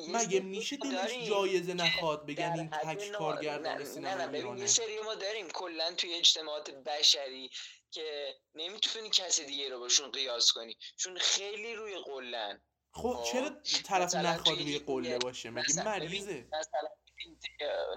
[0.09, 5.15] مگه میشه دلش جایزه نخواد بگن این تک کارگردان سینما نه نه نه سری ما
[5.15, 7.49] داریم کلا توی اجتماعات بشری
[7.91, 12.61] که نمی‌تونی کسی دیگه رو باشون قیاس کنی چون خیلی روی قلن.
[12.91, 13.49] خب, خب، چرا
[13.85, 16.47] طرف نخواد روی قله باشه؟ مگه مریضه؟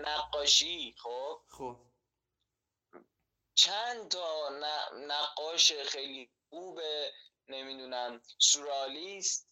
[0.01, 1.77] نقاشی خب؟ خب.
[3.59, 4.49] چند تا
[5.09, 7.12] نقاش خیلی خوبه
[7.49, 9.49] نمی‌دونم سورالیست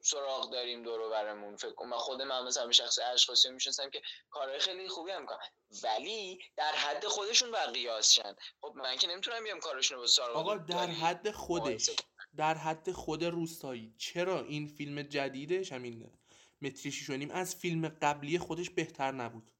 [0.00, 1.56] سراغ داریم دورو برمون.
[1.56, 5.38] فکر کنم خود من مثلا به شخص اشخاصی می‌شناسم که کارهای خیلی خوبی هم کنن
[5.82, 8.36] ولی در حد خودشون و قیاس شن.
[8.60, 11.90] خب من که نمی‌تونم بیام کارشون رو با آقا در حد خودش.
[12.36, 13.94] در حد خود روستایی.
[13.98, 16.10] چرا این فیلم جدیدش؟ همین
[16.62, 19.50] متری از فیلم قبلی خودش بهتر نبود.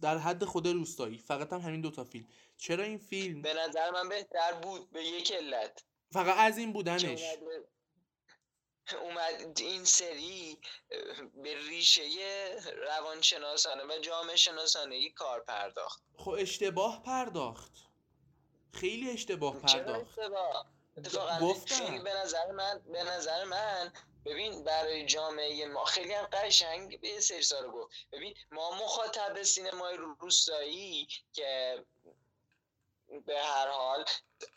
[0.00, 1.18] در حد خود روستایی.
[1.18, 2.28] فقط هم همین دوتا فیلم.
[2.60, 5.84] چرا این فیلم؟ به نظر من بهتر بود به یک علت.
[6.12, 7.22] فقط از این بودنش.
[9.02, 10.58] اومد این سری
[11.34, 12.02] به ریشه
[12.86, 16.02] روانشناسانه و جامعه شناسانه کار پرداخت.
[16.16, 17.72] خب اشتباه پرداخت.
[18.72, 20.18] خیلی اشتباه پرداخت.
[20.18, 22.04] اشتباه؟ گفتم.
[22.04, 23.92] به نظر من به نظر من
[24.24, 27.96] ببین برای جامعه ما خیلی هم قشنگ به سال گفت.
[28.12, 31.84] ببین ما مخاطب سینمای روستایی که
[33.26, 34.04] به هر حال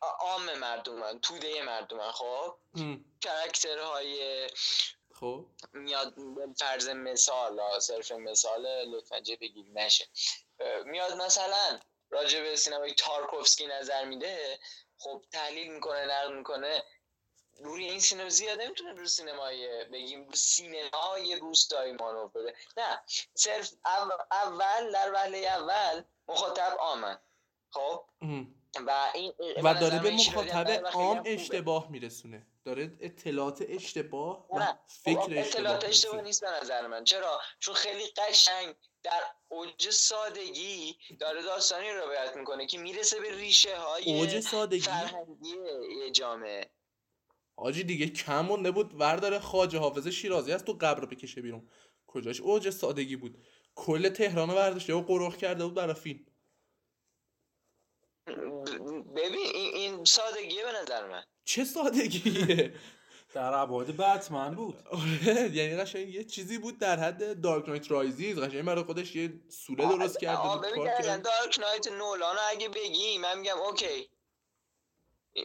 [0.01, 2.55] عام مردمن توده مردمن خب.
[3.21, 4.47] کرکترهای
[5.13, 5.45] خب.
[5.73, 6.13] میاد
[6.57, 10.07] فرض مثال صرف مثال لطفا جه بگیر نشه.
[10.85, 14.59] میاد مثلا راجع به سینمای تارکوفسکی نظر میده
[14.97, 16.83] خب تحلیل می‌کنه نقد می‌کنه.
[17.59, 22.55] روی این سینما زیاد نمی‌تونه رو سینمای بگیم رو سینمای روستایی مانور بده.
[22.77, 23.03] نه
[23.35, 27.19] صرف اول, اول در وهله اول مخاطب آمن
[27.73, 28.05] خب.
[28.87, 29.33] و این
[29.63, 31.21] و داره به مخاطب عام.
[31.25, 32.47] اشتباه میرسونه.
[32.65, 34.79] داره اطلاعات اشتباه و نه.
[34.87, 37.03] فکر خب، اطلاعات اشتباه اشتباه میرسونه نیست به نظر من.
[37.03, 43.37] چرا؟ چون خیلی قشنگ در اوج سادگی داره داستانی رو روایت می‌کنه که می‌رسه به
[43.37, 45.55] ریشه های اوج سادگی؟ فرهنگی
[46.05, 46.69] یه جامعه.
[47.55, 51.69] آجی دیگه کم مونده بود ورداره خواجه حافظ شیرازی از تو قبر بکشه بیرون.
[52.07, 53.37] کجاش؟ اوج سادگی بود.
[53.75, 56.25] کل تهران رو برداشته و قروخ کرده بود برای فیلم.
[59.15, 61.23] ببین این, این سادگیه به نظر من.
[61.45, 62.73] چه سادگیه؟
[63.33, 64.75] در عباد بتمن بود.
[64.91, 69.33] آره یعنی قشنگ یه چیزی بود در حد دارک نایت رایزیز قشنگ برای خودش یه
[69.49, 71.21] سوله درست کرده بود ببین کار دقیقاً کرد.
[71.23, 74.09] دارک نایت نولان اگه بگی من میگم اوکی.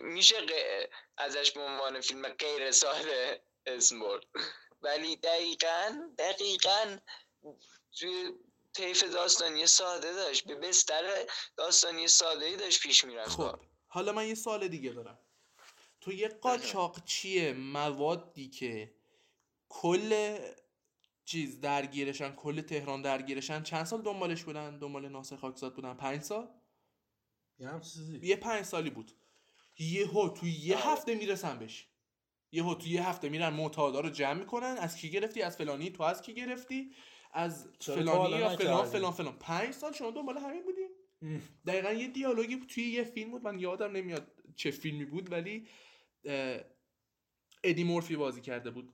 [0.01, 0.89] میشه غ-
[1.19, 4.25] ازش به عنوان فیلم غیر ساده اسم برد.
[4.83, 6.97] ولی دقیقا دقیقا
[7.99, 8.33] توی
[8.79, 10.47] طیف داستانی ساده داشت.
[10.47, 11.03] به بستر
[11.57, 13.31] داستانی ساده ای داشت پیش می‌رفت.
[13.31, 15.19] خب حالا من یه سال دیگه دارم.
[16.01, 18.95] تو یه قاچاقچی موادی که
[19.69, 20.39] کل
[21.25, 25.95] چیز درگیرشن کل تهران درگیرشن چند سال دنبالش بودن؟ دنبال ناصر خاکزاد بودن.
[25.95, 26.49] پنج سال؟
[27.59, 27.81] یه
[28.23, 29.13] یه پنج سالی بود.
[29.79, 31.89] یهو تو یه هفته می‌رسن بهش
[32.53, 34.77] یهو تو یه هفته میرن معتادا رو جمع می‌کنن.
[34.79, 35.91] از کی گرفتی؟ از فلانی.
[35.91, 36.95] تو از کی گرفتی؟
[37.33, 39.37] از فلانی یا فلان؟ فلان فلان.
[39.39, 40.91] پنج سال شما دنبال همین بودین.
[41.67, 43.43] دقیقا یه دیالوگی توی یه فیلم بود.
[43.43, 45.69] من یادم نمیاد چه فیلمی بود ولی
[47.65, 48.93] ادی مورفی بازی کرده بود.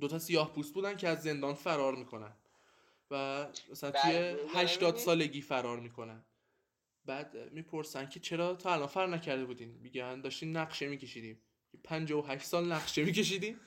[0.00, 2.32] دوتا سیاه پوست بودن که از زندان فرار می‌کنن.
[3.10, 6.24] و مثلا توی هشتاد؟ سالگی فرار می‌کنن.
[7.04, 11.40] بعد می‌پرسن که چرا تا الان فرار نکرده بودین؟ میگن داشتیم نقشه میکشیدیم.
[11.84, 13.60] پنجاه و هشت سال نقشه میکشیدیم.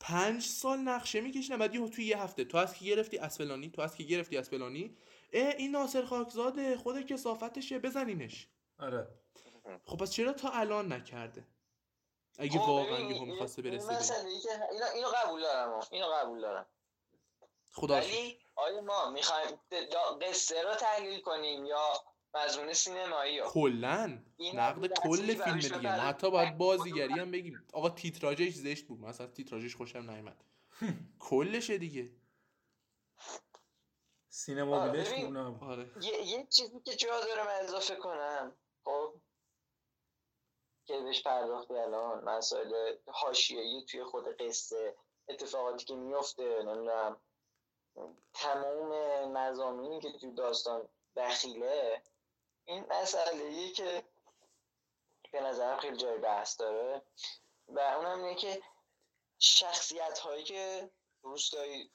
[0.00, 1.58] پنج سال نقشه میکشیدم.
[1.58, 3.70] بعد یهو توی یه هفته تو از کی گرفتی؟ از فلانی.
[3.70, 4.96] تو از کی گرفتی؟ از فلانی.
[5.32, 8.48] اه این ناصر خاکزاده خود کسافتشه بزنینش.
[8.78, 9.08] آره.
[9.84, 11.46] خب پس چرا تا الان نکرده؟
[12.38, 13.92] اگه خب واقعا یهو می‌خواسته برسه
[14.26, 15.80] ای که اینو, اینو قبول دارم.
[15.90, 16.66] اینو قبول دارم.
[17.72, 17.94] خدا.
[17.94, 19.60] ولی آیا ما می‌خوایم
[20.22, 21.92] قصه رو تحلیل کنیم یا
[22.34, 24.18] مضمون سینمایی کلا.
[24.54, 25.96] نقد کل فیلم دیگه.
[25.96, 26.02] ما.
[26.02, 27.66] حتی باید بازیگری هم بگیم.
[27.72, 29.00] آقا تیتراژش زشت بود.
[29.00, 30.44] مثلا تیتراژش خوشم نیومد.
[31.18, 32.10] کلشه دیگه.
[34.28, 35.62] سینما نبود.
[35.62, 35.90] آره.
[36.00, 38.52] یه, یه چیزی که جا داره من اضافه کنم.
[38.84, 39.14] خب
[40.86, 44.96] که بهش پرداختی الان مسائل حاشیه‌ای توی خود قصه
[45.28, 47.16] اتفاقاتی که میفته نمی‌دونم
[48.34, 48.92] تمام
[49.32, 52.02] مزامینی که توی داستان دخیله
[52.68, 54.04] این مسئله که
[55.32, 57.02] به نظرم خیلی جای بحث داره
[57.68, 58.62] و اونم اینه که
[59.38, 60.90] شخصیت هایی که
[61.22, 61.90] روستایی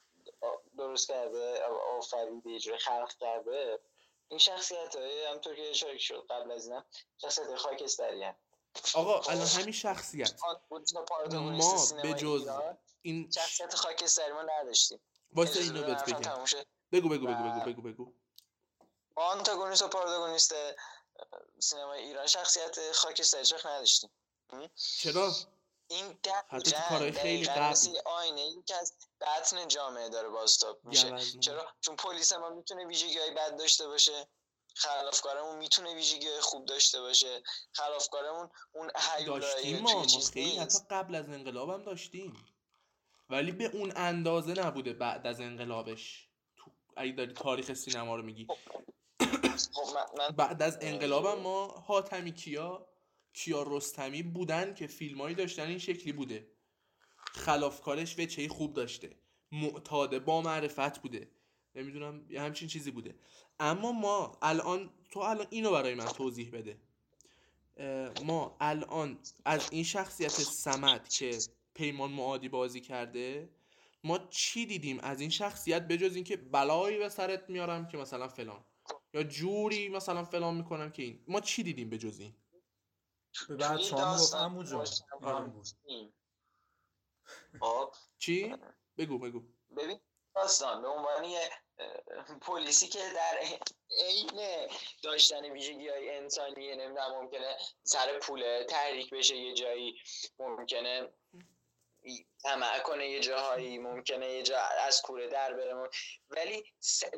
[0.78, 1.62] درست کرده
[1.96, 3.80] آفریده یه جوری خلق کرده
[4.28, 6.84] این شخصیت های همطور که اشاره شد قبل از اینم
[7.18, 8.36] شخصیت خاکستری هم
[8.94, 10.32] آقا الان همین شخصیت.
[10.70, 12.48] ما به جز
[13.02, 15.00] این شخصیت خاکستری ما نداشتیم.
[15.32, 16.44] واسه اینو بهت بگم.
[16.92, 18.14] بگو بگو بگو بگو بگو بگو.
[19.14, 20.54] آنتاگونیست و پاراداگونیست
[21.58, 22.26] سینمای ایران.
[22.26, 24.10] شخصیت خاکستری چخ نداشتیم.
[24.98, 25.32] چرا؟
[25.88, 27.98] این حتی کارهای خیلی قبل.
[28.04, 31.18] آینه ای که از بطن جامعه داره بازتاب میشه.
[31.40, 34.28] چرا؟ چون پلیس ما می‌تونه ویژگی های بد داشته باشه
[34.74, 38.90] خلافکارمون می‌تونه ویژگی های خوب داشته باشه خلافکارمون اون
[39.26, 42.46] داشتیم ما ما خیلی حتی قبل از انقلاب هم داشتیم.
[43.30, 46.28] ولی به اون اندازه نبوده بعد از انقلابش.
[46.56, 48.46] تو اگه داری تاریخ سینما رو میگی.
[49.20, 52.86] خب من, من بعد از انقلاب ما حاتمی کیا
[53.32, 56.46] کیا رستمی بودن که فیلمایی داشتن این شکلی بوده.
[57.16, 59.16] خلافکارش وچهی خوب داشته.
[59.52, 61.28] معتاده با معرفت بوده.
[61.74, 63.14] نمی‌دونم یه همچین چیزی بوده.
[63.60, 66.78] اما ما الان تو الان اینو برای من توضیح بده.
[68.24, 71.38] ما الان از این شخصیت سمت که
[71.74, 73.48] پیمان معادی بازی کرده
[74.04, 78.64] ما چی دیدیم از این شخصیت بجز اینکه بلایی به سرت میارم که مثلا فلان.
[79.14, 82.36] یا جوری مثلا فلان می‌کنم که این ما چی دیدیم به جز این؟
[83.48, 83.96] به بچه
[84.36, 84.86] امو جان
[85.22, 85.52] آره.
[87.60, 87.94] خب.
[88.18, 88.56] چی؟
[88.98, 89.42] بگو بگو.
[89.76, 90.00] ببین
[90.34, 91.24] داستان به عنوان
[92.40, 93.38] پلیسی که در
[93.90, 94.68] عین
[95.02, 99.98] داشتن ویژگی های انسانی نمی‌دونم ممکنه سر پوله تحریک بشه یه جایی
[100.38, 101.08] ممکنه
[102.42, 105.90] طمع کنه یه جاهایی ممکنه یه جا از کوره در بره.
[106.30, 106.64] ولی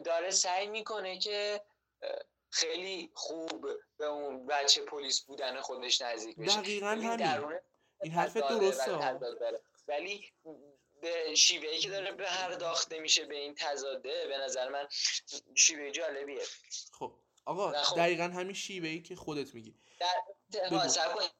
[0.04, 1.62] داره سعی می‌کنه که
[2.50, 3.66] خیلی خوب
[3.98, 7.58] به اون بچه پلیس بودن خودش نزدیک بشه دقیقاً همین.
[8.02, 9.18] این حرف درسته.
[9.88, 10.32] ولی
[11.00, 14.88] به شیوهی که داره پرداخته میشه به این تضاده به نظر من
[15.56, 16.42] شیوه جالبیه
[16.92, 17.12] خب
[17.44, 17.96] آقا خب.
[17.96, 20.14] دقیقا همین شیوه ای که خودت میگی در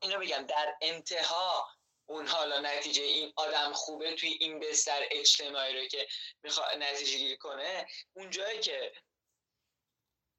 [0.02, 1.68] اینو بگم در انتها
[2.06, 6.06] اون حالا نتیجه این آدم خوبه توی این بستر اجتماعی رو که
[6.42, 8.92] می‌خواد نتیجه گیری کنه اون جایی که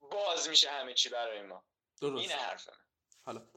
[0.01, 1.63] باز میشه همه چی برای ما.
[2.01, 2.21] درست.
[2.21, 2.75] این حرف من
[3.25, 3.47] حالا.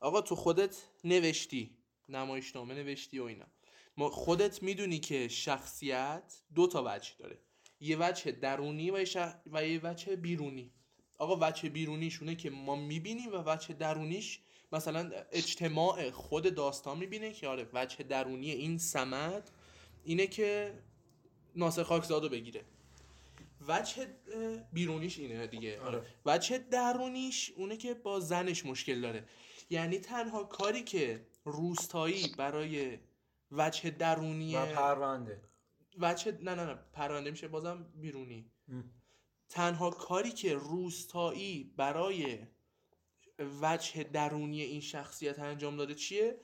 [0.00, 1.76] آقا تو خودت نوشتی
[2.08, 3.46] نمایشنامه نوشتی و اینا.
[3.96, 7.38] ما خودت می‌دونی که شخصیت دو تا وجه داره.
[7.80, 10.72] یه وجه درونی و یه, ش- و یه وجه بیرونی.
[11.18, 14.40] آقا وجه بیرونیشونه که ما می‌بینیم و وجه درونیش
[14.72, 19.50] مثلا اجتماع خود داستان می‌بینه که آره وجه درونی این سمد
[20.04, 20.78] اینه که
[21.56, 22.64] ناصر خاکزاد رو بگیره.
[23.68, 24.06] وجه
[24.72, 25.80] بیرونیش اینه دیگه.
[25.80, 26.06] آره.
[26.26, 29.28] وجه درونیش اونه که با زنش مشکل داره.
[29.70, 32.98] یعنی تنها کاری که روستایی برای
[33.50, 35.40] وجه درونی و پرونده.
[35.98, 38.50] وجه نه نه نه پرونده میشه بازم بیرونی.
[39.48, 42.38] تنها کاری که روستایی برای
[43.62, 46.40] وجه درونی این شخصیت انجام داده چیه؟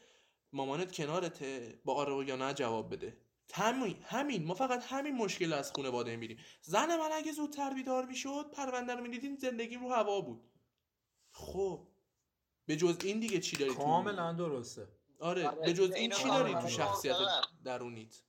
[0.53, 3.17] مامانت کنارته با آره و یا نه جواب بده.
[3.55, 4.45] همین همین.
[4.45, 6.45] ما فقط همین مشکل از خانواده می‌بینیم.
[6.63, 10.51] زن من اگه زودتر بیدار می‌شد پرونده رو می‌دیدین زندگی رو هوا بود.
[11.33, 11.89] خب.
[12.67, 14.89] به جز این دیگه چی داری تو کاملا درسته.
[15.21, 16.77] آره آره، به جز این چی کاملا داری تو موافقم.
[16.77, 17.17] شخصیت
[17.65, 18.23] درونیت؟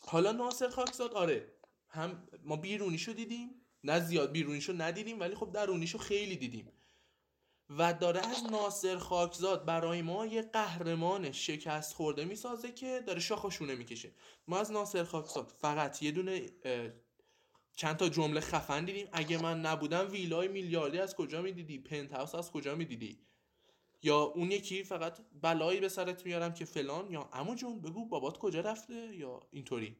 [0.00, 1.52] حالا ناصر خاکزاد آره.
[1.88, 3.66] هم ما بیرونیشو دیدیم.
[3.84, 6.72] نه زیاد بیرونیشو ندیدیم ولی خب درونیشو خیلی دیدیم.
[7.70, 13.74] و داره از ناصر خاکزاد برای ما یه قهرمان شکست خورده می‌سازه که داره شاخشونه
[13.74, 14.12] می‌کشه.
[14.46, 16.46] ما از ناصر خاکزاد فقط یه دونه
[17.76, 19.08] چند تا جمله خفن دیدیم.
[19.12, 23.20] اگه من نبودم ویلای میلیاردی از کجا می‌دیدی؟ پنت هاوس از کجا می‌دیدی؟
[24.02, 28.38] یا اون یکی فقط بلایی به سرت میارم که فلان؟ یا عمو جون بگو بابات
[28.38, 29.96] کجا رفته؟ یا اینطوری.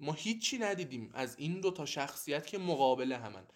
[0.00, 3.46] ما هیچی ندیدیم از این دو تا شخصیت که مقابل همن.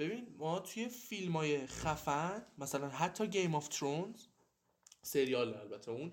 [0.00, 4.26] ببین ما توی فیلم های خفن مثلا حتی Game of Thrones
[5.02, 6.12] سریال البته اون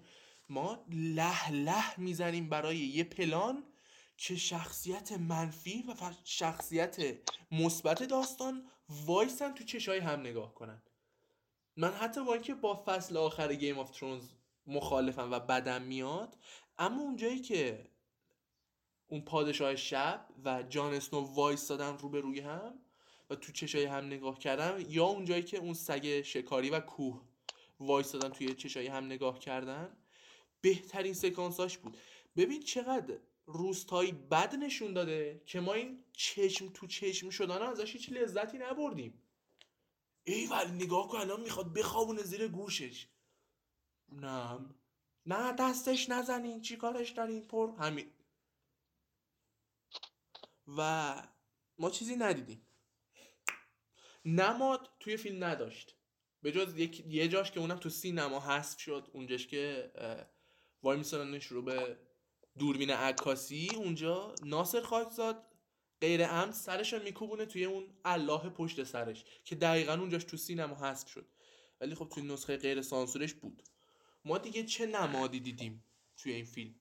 [0.50, 3.64] ما له له می‌زنیم برای یه پلان
[4.18, 6.98] که شخصیت منفی و شخصیت
[7.52, 10.82] مثبت داستان وایسن تو چشای هم نگاه کنن.
[11.76, 14.30] من حتی با اینکه با فصل آخر Game of Thrones
[14.66, 16.38] مخالفم و بدم میاد
[16.78, 17.92] اما اونجایی که
[19.08, 22.80] اون پادشاه شب و جان اسنو وایستادن رو به روی هم
[23.30, 27.22] و تو چشای هم نگاه کردن یا اونجایی که اون سگ شکاری و کوه
[27.80, 29.98] وایستادن توی چشای هم نگاه کردن
[30.62, 31.98] بهترین سکانساش بود.
[32.38, 38.10] ببین چقدر روستایی بد نشون داده که ما این چشم تو چشم شدن ازش هیچ
[38.12, 39.22] لذتی نبردیم.
[40.24, 43.08] ای ولی نگاه کن الان می‌خواد بخوابونه زیر گوشش.
[44.10, 44.60] نه
[45.26, 48.12] نه دستش نزنین چی کارش دارین پر همین.
[50.78, 51.24] و
[51.80, 52.67] ما چیزی ندیدیم.
[54.28, 55.96] نماد توی فیلم نداشت.
[56.42, 57.04] به جز یک...
[57.08, 59.92] یه جاش که اونم تو سینما حذف شد اونجاش که
[60.84, 61.98] وای میساننش رو به
[62.58, 65.44] دوربین عکاسی اونجا ناصر خاکزاد
[66.02, 71.10] غیر عمد سرش میکوبونه توی اون الله پشت سرش که دقیقا اونجاش تو سینما حذف
[71.10, 71.28] شد.
[71.82, 73.64] ولی خب توی نسخه غیر سانسورش بود.
[74.26, 75.84] ما دیگه چه نمادی دیدیم
[76.18, 76.76] توی این فیلم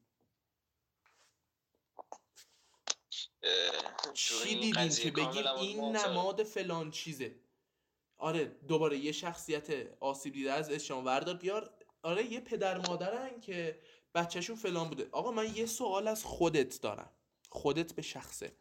[3.36, 3.36] اه،
[4.15, 5.97] چی این دیدیم که بگیم این.
[5.97, 7.35] نماد فلان چیزه؟
[8.19, 11.37] آره دوباره یه شخصیت آسیب دیده از اشان وردار.
[11.37, 11.71] بیار
[12.03, 13.81] آره یه پدر مادرن که
[14.15, 15.09] بچهشون فلان بوده.
[15.13, 17.11] آقا من یه سوال از خودت دارم.
[17.49, 18.57] خودت به شخصه.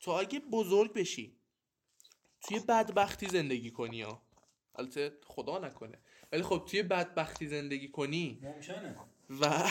[0.00, 1.36] تو اگه بزرگ بشی
[2.40, 4.22] توی بدبختی زندگی کنی ها.
[4.74, 5.98] البته خدا نکنه.
[6.32, 8.96] ولی خب توی بدبختی زندگی کنی ممکنه.
[9.40, 9.70] و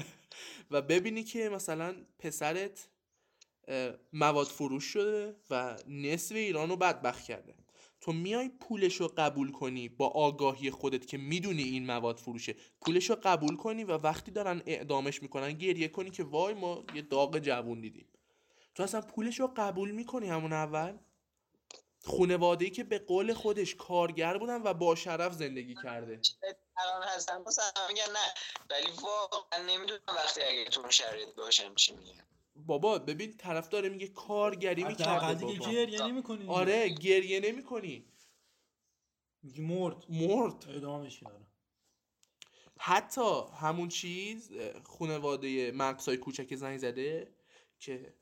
[0.70, 2.88] و ببینی که مثلا پسرت
[4.12, 7.54] مواد فروش شده و نصف ایران رو بدبخت کرده.
[8.00, 12.56] تو میای پولش رو قبول کنی با آگاهی خودت که می‌دونی این مواد فروشه.
[12.80, 17.02] پولش رو قبول کنی و وقتی دارن اعدامش می‌کنن گریه کنی که وای ما یه
[17.02, 18.08] داغ جوون دیدیم.
[18.74, 20.98] تو اصلا پولش رو قبول می‌کنی همون اول؟
[22.04, 26.20] خونواده ای که به قول خودش کارگر بودن و با شرف زندگی کرده.
[26.76, 28.34] الان هستن مثلا میگن نه.
[28.70, 32.24] ولی واقعا نمی‌دونم وقتی اگه تو شرایط باشم چی میگن
[32.56, 35.56] بابا ببین طرف داره میگه کارگری دیگه بابا.
[35.56, 38.04] گریه نمی‌کنی آره گریه نمی‌کنی.
[39.42, 40.04] میگی مرد.
[40.08, 40.64] مرد.
[40.68, 41.46] ادامش کردم
[42.78, 47.34] حتی همون چیز اه، خانواده مقصای کوچک زنگ زده
[47.78, 48.14] که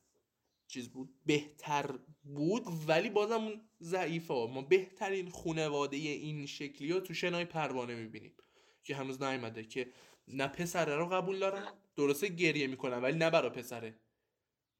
[0.66, 4.34] چیز بود بهتر بود ولی بازم اون ضعیفه.
[4.34, 8.34] ما بهترین خانواده این شکلی ها تو شنای پروانه می‌بینیم.
[8.82, 9.92] که هنوز نیومده که
[10.28, 14.00] نه پسره رو قبول دارن درسته گریه می‌کنن ولی نه برا پسره.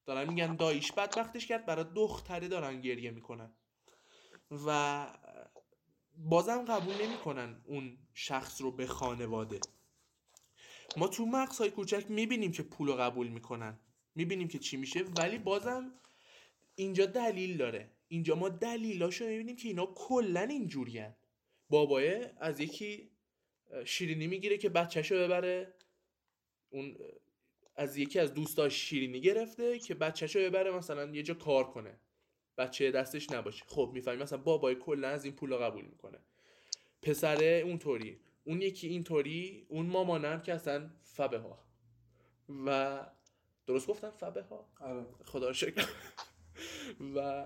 [0.07, 3.53] دارن میگن داییش بدبختش کرد برا دختره دارن گریه می‌کنن.
[4.67, 5.07] و
[6.17, 9.61] بازم قبول نمی‌کنن اون شخص رو به خانواده.
[10.97, 13.79] ما تو مقصای کوچک می‌بینیم که پول رو قبول می‌کنن.
[14.15, 15.93] می‌بینیم که چی میشه ولی بازم
[16.75, 17.91] اینجا دلیل داره.
[18.09, 21.15] اینجا ما دلیلاشو می‌بینیم که اینا کلا اینجورین.
[21.69, 23.11] بابای از یکی
[23.85, 25.75] شیرینی می‌گیره که بچهشو ببره
[26.71, 26.97] اون
[27.81, 32.01] از یکی از دوستاش شیرینی گرفته که بچهشو ببره مثلا یه جا کار کنه.
[32.59, 33.65] بچه دستش نباشه.
[33.67, 34.23] خب می‌فهمی.
[34.23, 36.19] مثلا بابای کلا از این پولا قبول می‌کنه.
[37.03, 38.21] پسره اونطوری.
[38.45, 41.59] اون یکی اینطوری اون مامانم که اصلا فبه ها
[42.67, 43.01] و
[43.67, 45.07] درست گفتم؟ فبه ها آره.
[45.25, 45.89] خدا شکر.
[47.15, 47.45] و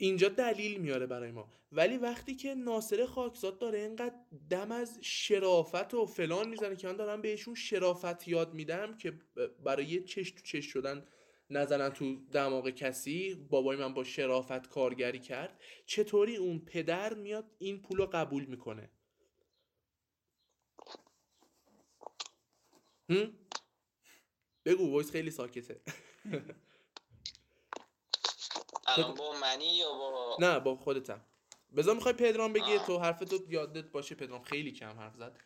[0.00, 1.48] اینجا دلیل میاره برای ما.
[1.72, 4.14] ولی وقتی که ناصر خاکزاد داره اینقدر
[4.50, 9.12] دم از شرافت و فلان می‌زنه که من دارم بهشون شرافت یاد میدم که
[9.64, 11.06] برای چش تو چش شدن
[11.50, 17.82] نزنن تو دماغ کسی بابای من با شرافت کارگری کرد چطوری اون پدر میاد این
[17.82, 18.90] پول رو قبول می‌کنه؟
[24.64, 25.80] بگو وایس خیلی ساکته.
[28.96, 31.20] الان با منی یا با نه با خودتم.
[31.76, 34.14] بذار می‌خوای پدرام بگی تو حرفتو یادت باشه.
[34.14, 35.36] پدرام خیلی کم حرف زد.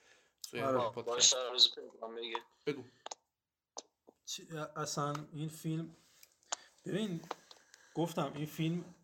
[0.54, 0.90] آره.
[0.90, 1.04] پادکست.
[1.06, 1.74] باش روز
[2.16, 2.36] بگه
[2.66, 2.82] بگو.
[4.76, 5.96] اصلا این فیلم
[6.84, 7.20] ببین
[7.94, 8.94] گفتم این فیلم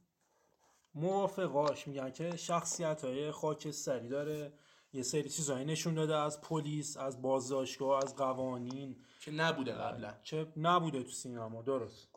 [0.95, 4.53] موافقاش میگن که شخصیت های خاکستری داره.
[4.93, 9.05] یه سری چیزایی نشون داده از پلیس از بازداشتگاه از قوانین.
[9.21, 10.15] که نبوده قبلا.
[10.25, 12.09] که نبوده تو سینما درست.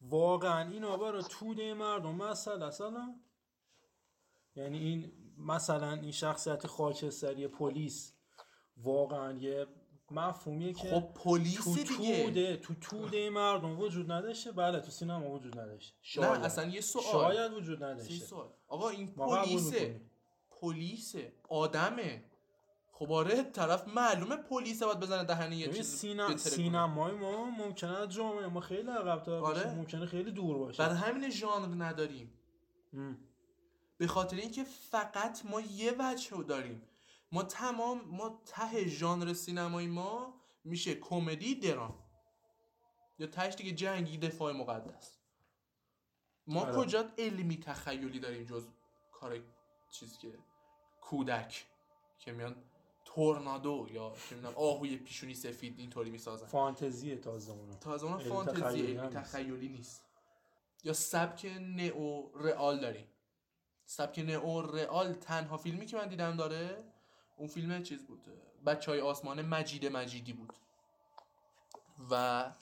[0.00, 3.14] واقعا اینا برای توده مردم مسئله اصلا
[4.56, 8.14] یعنی این مثلا این شخصیت خاکستری پلیس
[8.76, 9.66] واقعا یه
[10.10, 12.24] مفهومیه که خب پلیس تو دیگه.
[12.24, 14.52] توده تو توده مردم وجود نداشته.
[14.52, 15.96] بله تو سینما وجود نداشته.
[16.02, 16.40] شاید.
[16.40, 17.04] نه اصلا یه سوال.
[17.04, 18.48] شاید وجود این نداشته سوال.
[18.68, 20.00] آقا این پلیسه.
[20.50, 21.32] پلیسه.
[21.48, 22.24] آدمه.
[22.98, 26.36] خب آره طرف معلومه پلیسه باید بزنه دهنه یه چیز سینا...
[26.36, 29.74] سینمای ما ممکنه جامعه ما خیلی عقب آره.
[29.74, 30.78] ممکنه خیلی دور باشه.
[30.78, 32.32] برای همین ژانر نداریم.
[33.98, 36.82] به خاطر اینکه فقط ما یه وجه رو داریم.
[37.32, 40.34] ما تمام ما ته ژانر سینمایی ما
[40.64, 41.98] میشه کمدی درام.
[43.18, 45.18] یا تهش دیگه جنگی دفاع مقدس.
[46.46, 46.76] ما آره.
[46.76, 48.68] کجا علمی تخیلی داریم جز
[49.12, 49.40] کار
[49.90, 50.38] چیز که
[51.00, 51.66] کودک
[52.18, 52.56] که میان
[53.14, 56.46] تورنادو یا چه می‌دونم آهوی پیشونی سفید اینطوری می‌سازن.
[56.46, 57.74] فانتزیه تازه اونا.
[57.74, 59.16] تازه اون علم فانتزی تخیلی علمی هم نیست.
[59.16, 60.04] تخیلی نیست.
[60.84, 63.06] یا سبک نئو رئال داریم.
[63.86, 66.84] سبک نئو رئال تنها فیلمی که من دیدم داره
[67.36, 68.20] اون فیلم چیز بود؟
[68.66, 70.52] بچه های آسمان مجید مجیدی بود.
[72.10, 72.52] و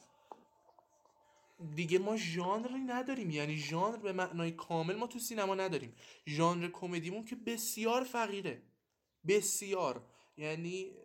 [1.74, 3.30] دیگه ما ژانری نداریم.
[3.30, 5.94] یعنی ژانر به معنای کامل ما تو سینما نداریم.
[6.26, 8.62] ژانر کمدیمون که بسیار فقیره.
[9.28, 10.02] بسیار.
[10.36, 10.96] یعنی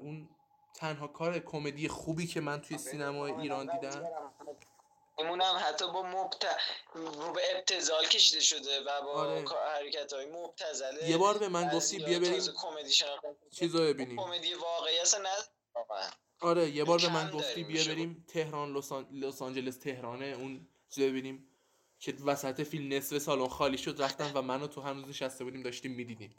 [0.00, 0.28] اون
[0.74, 4.08] تنها کار کمدی خوبی که من توی سینما ایران دیدم
[5.18, 6.46] ایمونم حتی با مبت...
[6.94, 9.44] رو به ابتزال کشیده شده و با آره.
[9.78, 12.94] حرکت های مبتزله یه بار به من گفتی بیا بریم کمدی.
[13.50, 14.16] چیز رو ببینیم.
[14.16, 15.28] کمدی واقعی اصلا نه.
[15.74, 16.10] واقعا.
[16.40, 19.08] آره یه بار به من گفتی بیا بریم تهران لس, آن...
[19.12, 21.48] لس آنجلس تهرانه اون چیز رو ببینیم
[21.98, 25.92] که وسط فیلم نصف سالن خالی شد رفتم و منو تو هنوز نشسته بودیم داشتیم
[25.92, 26.36] می‌دیدیم.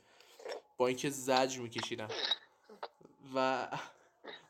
[0.77, 2.07] با اینکه زجر میکشیدم.
[3.35, 3.67] و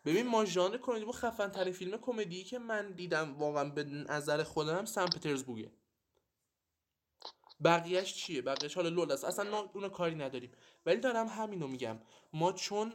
[0.05, 4.43] ببین ما ژانر کمدی با خفن ترین فیلم کمدی که من دیدم واقعا به نظر
[4.43, 5.71] خودم سن پترزبورگه.
[7.63, 9.23] بقیهش چیه؟ بقیهش حالا لول است.
[9.23, 10.51] اصلا اونو کاری نداریم.
[10.85, 11.99] ولی دارم همینو میگم.
[12.33, 12.93] ما چون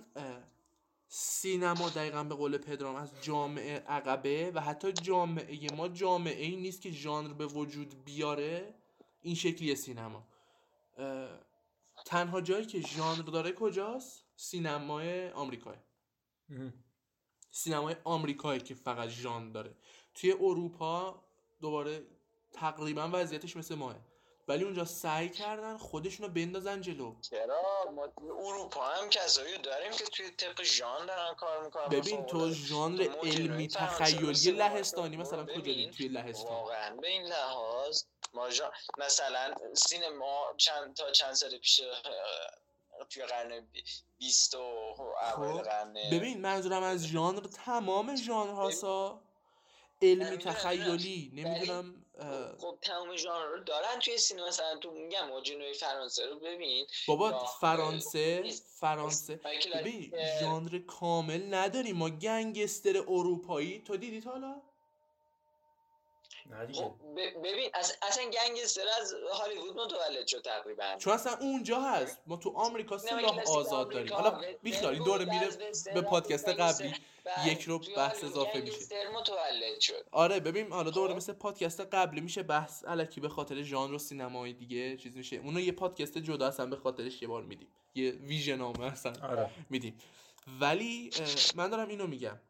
[1.08, 6.82] سینما دقیقا به قول پدرام از جامعه عقبه و حتی جامعه ما جامعه ای نیست
[6.82, 8.74] که ژانر به وجود بیاره.
[9.20, 10.26] این شکلی سینما.
[12.09, 15.74] تنها جایی که ژانر داره کجاست؟ سینمای آمریکا
[17.50, 19.74] سینمای آمریکایی که فقط ژانر داره.
[20.14, 21.24] توی اروپا
[21.61, 22.06] دوباره
[22.52, 23.96] تقریبا وضعیتش مثل ماه.
[24.48, 27.16] ولی اونجا سعی کردن خودشونو بندازن جلو.
[27.20, 31.88] چرا؟ ما توی اروپا هم کسایی رو داریم که توی طبق ژان دارن کار می‌کنن.
[31.88, 36.52] ببین تو ژانر علمی تخیلی لهستانی مثلا کجا دید توی لهستان.
[36.52, 38.02] واقعا به این لحاظ
[38.34, 41.80] ما ژان- مثلا سینما چند تا چند سال پیش
[43.10, 43.68] توی قرن
[44.18, 44.58] بیست و
[45.22, 45.62] اول خب.
[45.62, 49.22] قرن ببین منظورم از ژانر تمام ژانرهاسا.
[50.02, 51.54] علمی می‌دونم، تخیلی می‌دونم.
[51.54, 52.04] نمی‌دونم
[52.60, 54.46] خب تمام ژانر رو دارن توی سینما.
[54.46, 56.86] مثلا تو میگم جنوبی فرانسه رو ببین.
[57.08, 58.50] بابا فرانسه.
[58.80, 59.40] فرانسه.
[59.74, 61.96] ببین ژانر کامل نداریم.
[61.96, 63.78] ما گنگستر اروپایی.
[63.82, 64.62] تو دیدی تا حالا؟
[66.72, 66.94] خب
[67.44, 70.96] ببین اصلا, گنگستر از هالیوود متولد شد تقریبا.
[70.99, 72.18] چون اصلا اونجا هست.
[72.26, 74.12] ما تو آمریکا سلاح آزاد داریم.
[74.12, 75.49] حالا بیخیال این دوره میره
[75.94, 76.94] به پادکست قبلی
[77.46, 78.78] یک رو بحث اضافه میشه.
[79.14, 80.07] متولد شد.
[80.11, 81.16] آره ببین حالا دوره خب.
[81.16, 85.36] مثل پادکست قبلی میشه بحث الکی به خاطر ژانر و سینمای دیگه چیز میشه.
[85.36, 87.68] اونو یه پادکست جدا اصلا به خاطرش یه بار میدیم.
[87.94, 89.51] یه ویژنامه اصلا آره.
[89.70, 89.99] میدیم.
[90.61, 91.11] ولی
[91.55, 92.40] من دارم اینو میگم.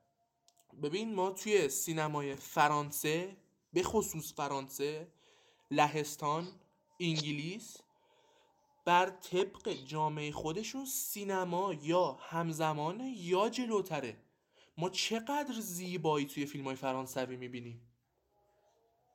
[0.82, 3.36] ببین ما توی سینمای فرانسه
[3.72, 5.08] به خصوص فرانسه
[5.70, 6.48] لهستان
[7.00, 7.76] انگلیس
[8.84, 14.16] بر طبق جامعه خودشون سینما یا همزمانه یا جلوتره.
[14.78, 17.82] ما چقدر زیبایی توی فیلم های فرانسوی می‌بینیم.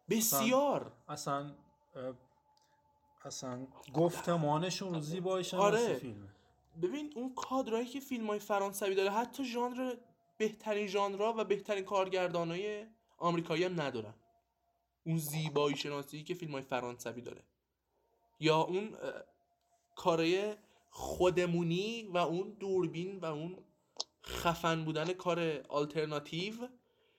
[0.09, 0.91] بسیار.
[1.07, 1.55] اصلا
[3.25, 5.93] اصلا گفتمانشون رو زیباییش هم آره.
[5.93, 6.29] فیلمه.
[6.81, 9.95] ببین اون کادرایی که فیلم های فرانسوی داره حتی ژانر
[10.37, 12.85] بهترین ژانرها و بهترین کارگردانای
[13.17, 14.13] آمریکایی هم ندارن.
[15.05, 17.43] اون زیبایی شناسی که فیلم های فرانسوی داره.
[18.39, 18.97] یا اون
[19.95, 20.55] کارای
[20.89, 23.63] خودمونی و اون دوربین و اون
[24.25, 26.67] خفن بودن کار آلترناتیو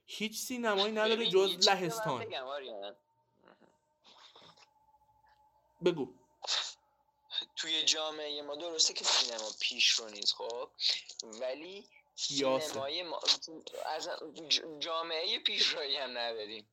[0.06, 2.24] هیچ سینمایی نداره جز لهستان.
[2.24, 2.96] بگم آریان.
[5.84, 6.14] بگو.
[7.56, 10.70] توی جامعه ما درسته که سینما پیش رو نیست خب.
[11.40, 11.84] ولی.
[12.16, 13.20] سینمای ما
[13.86, 14.08] از
[14.78, 16.66] جامعه پیشرویی هم نداریم.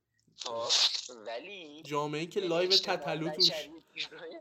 [1.10, 3.52] ولی جامعه که یه live تتلو توش.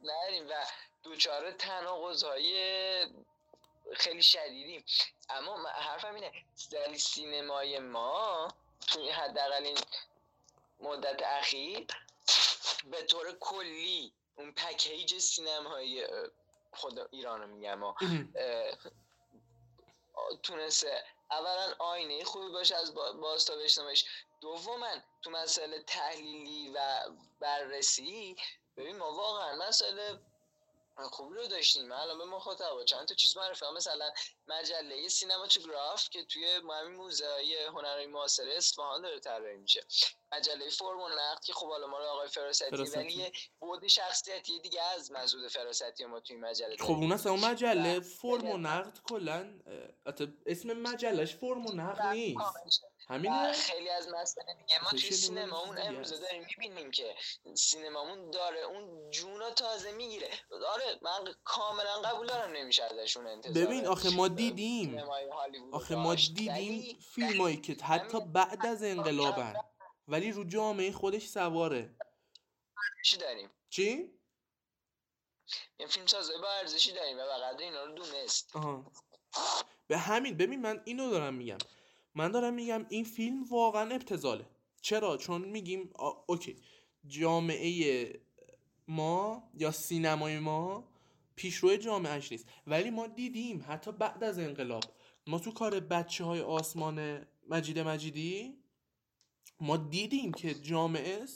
[0.02, 0.52] نداریم و
[1.02, 3.06] دچار تناقض‌های
[3.92, 4.84] خیلی شدیدیم.
[5.30, 6.32] اما حرفم اینه
[6.70, 8.48] در سینمای ما
[8.86, 9.78] توی حداقل این
[10.80, 11.86] مدت اخیر
[12.90, 16.28] به طور کلی اون پکیج سینمایی اه،
[16.72, 17.94] خود ایران رو میگم
[20.42, 24.04] تونسته اولا آینه خوبی باشه از با- بازتاب اجتماعیش.
[24.40, 24.86] دوما
[25.22, 26.78] تو مسئله تحلیلی و
[27.40, 28.36] بررسی
[28.76, 30.18] ببین ما واقعا مسئله
[30.96, 31.88] خوبی رو داشتیم.
[31.88, 33.64] من الان به مخاطبا چند تا چیز معرفی.
[33.76, 34.10] مثلا
[34.48, 39.84] مجله سینماتوگراف که توی همین موزه های هنرهای معاصر اصفهان داره طراحی میشه.
[40.32, 42.76] مجله فرم و نقد که خب حالا ما رو آقای فراستی.
[42.76, 47.44] ولی یه بعد شخصیتی دیگه از مسعود فراستی ما توی مجله خب اون اصلا اون
[47.44, 49.60] مجله فرم و نقد کلا
[50.46, 52.84] اسم مجلش فرم و نقد نیست.
[53.10, 56.22] و همینه خیلی از مسائل دیگه ما توی سینمامون امروزه است.
[56.22, 57.14] داریم می‌بینیم که
[57.54, 60.28] سینمامون داره اون جون رو تازه می‌گیره.
[60.68, 64.98] آره من کاملا قبول دارم نمیشه ازشون انتظار ببین آخه ما دیدیم.
[65.72, 66.14] آخه ما.
[66.14, 69.54] دیدیم فیلمایی که حتی همین- بعد از انقلابن.
[70.08, 71.94] ولی رو جامعه خودش سواره.
[73.04, 73.50] چی داریم.
[73.70, 74.14] چی؟
[75.78, 78.52] یه فیلم سازای با ارزشی داریم و بقدر اینا رو دونست.
[79.86, 81.58] به همین ببین من اینو دارم میگم.
[82.14, 84.46] من دارم میگم این فیلم واقعا ابتذاله.
[84.80, 85.90] چرا؟ چون میگیم
[86.26, 86.56] اوکی.
[87.06, 88.20] جامعه
[88.88, 90.88] ما یا سینمای ما
[91.36, 92.48] پیشرو جامعهش نیست.
[92.66, 94.84] ولی ما دیدیم حتی بعد از انقلاب.
[95.26, 98.54] ما تو کار بچه های آسمان مجید مجیدی
[99.60, 101.26] ما دیدیم که جامعه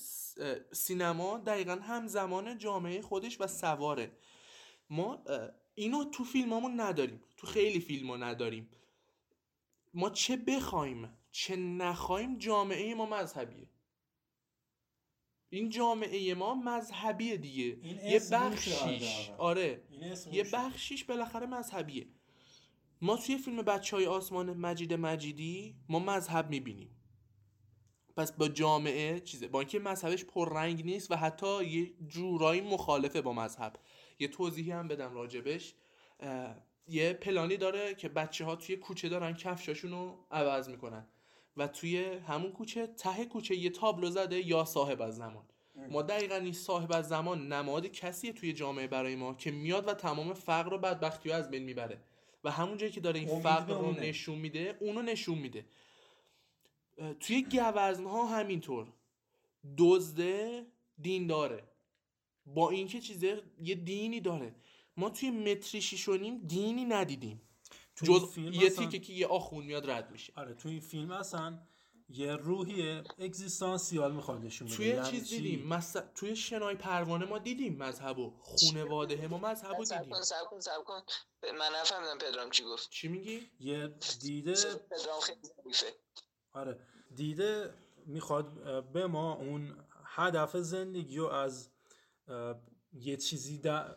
[0.72, 4.12] سینما دقیقا همزمان جامعه خودش و سواره.
[4.90, 5.24] ما
[5.74, 7.20] اینو تو فیلمامون نداریم.
[7.36, 8.70] تو خیلی فیلمو نداریم.
[9.94, 13.68] ما چه بخوایم؟ چه نخوایم جامعه ما مذهبیه.
[15.50, 17.64] این جامعه ما مذهبیه دیگه.
[18.10, 19.30] یه بخشیش.
[19.38, 20.44] آره این اسم یه.
[20.52, 22.06] بخشیش بالاخره مذهبیه.
[23.00, 26.90] ما توی فیلم بچه های آسمان مجید مجیدی ما مذهب می‌بینیم.
[28.16, 29.48] پس با جامعه چیزه.
[29.48, 33.76] با اینکه مذهبش پررنگ نیست و حتی یه جورایی مخالفه با مذهب.
[34.18, 35.74] یه توضیحی هم بدم راجبش.
[36.88, 41.06] یه پلانی داره که بچه ها توی کوچه دارن کفشاشون رو عوض می‌کنن
[41.56, 45.44] و توی همون کوچه ته کوچه یه تابلو زده یا صاحب از زمان.
[45.90, 49.94] ما دقیقا این صاحب از زمان نماد کسیه توی جامعه برای ما که میاد و
[49.94, 52.00] تمام فقر و بدبختی رو از بین می‌بره.
[52.44, 53.92] و همون جایی که داره این فقر رو.
[53.92, 55.66] نشون میده اونو نشون میده.
[57.20, 58.92] توی گوزن ها همینطور.
[59.78, 60.66] دزده
[61.00, 61.64] دین داره
[62.46, 64.54] با اینکه چیزه یه دینی داره.
[64.96, 67.40] ما توی متری شیش و نیم دینی ندیدیم.
[67.96, 70.32] جز فیلم یه اصلا- تیکه که یه آخون میاد رد میشه.
[70.36, 71.58] آره تو این فیلم اصلا
[72.08, 74.76] یه روحی اگزیستانسیال می‌خواد نشون بده.
[74.76, 75.80] توی یعنی چیز چی؟ دیدیم.
[76.14, 80.10] توی شنای پروانه ما دیدیم مذهبو خونواده ما مذهبو دیدیم.
[80.10, 81.00] کن سب کن سب کن.
[81.42, 82.90] من نفهمیدم پدرام چی گفت.
[82.90, 83.88] چی میگی؟ یه
[84.20, 85.96] دیده پدرام خیلی ضعیفه.
[86.52, 86.80] آره
[87.14, 87.74] دیده
[88.06, 88.52] می‌خواد
[88.92, 91.70] به ما اون هدف زندگی رو از
[92.92, 93.96] یه چیزی در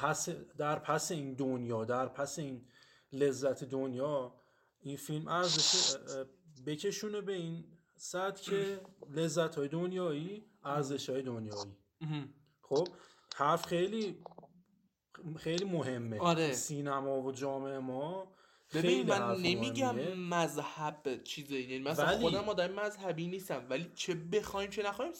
[0.00, 0.28] پس
[0.58, 2.64] در پس این دنیا در پس این
[3.12, 4.34] لذت دنیا
[4.80, 5.96] این فیلم ارزش
[6.66, 7.64] بکشونه به این
[7.96, 8.80] سطح که
[9.10, 11.72] لذت های دنیایی ارزش های دنیایی
[12.62, 12.88] خب
[13.36, 14.22] حرف خیلی
[15.36, 16.52] خیلی مهمه آره.
[16.52, 18.32] سینما و جامعه ما
[18.74, 19.96] ببین من نمیگم.
[20.14, 25.12] مذهب چیزی یعنی مثلا ولی- خودم آدم مذهبی نیستم ولی چه بخوایم چه نخوایم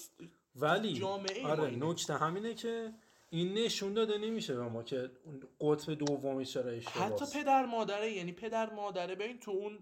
[0.56, 1.70] ولی جامعه آره.
[1.70, 2.94] نکته همینه که
[3.30, 8.12] این نشون داده نمیشه به ما که اون قطب دومی چرا اشتباهه حتی پدر مادره
[8.12, 9.78] یعنی پدر مادره ببین تو اون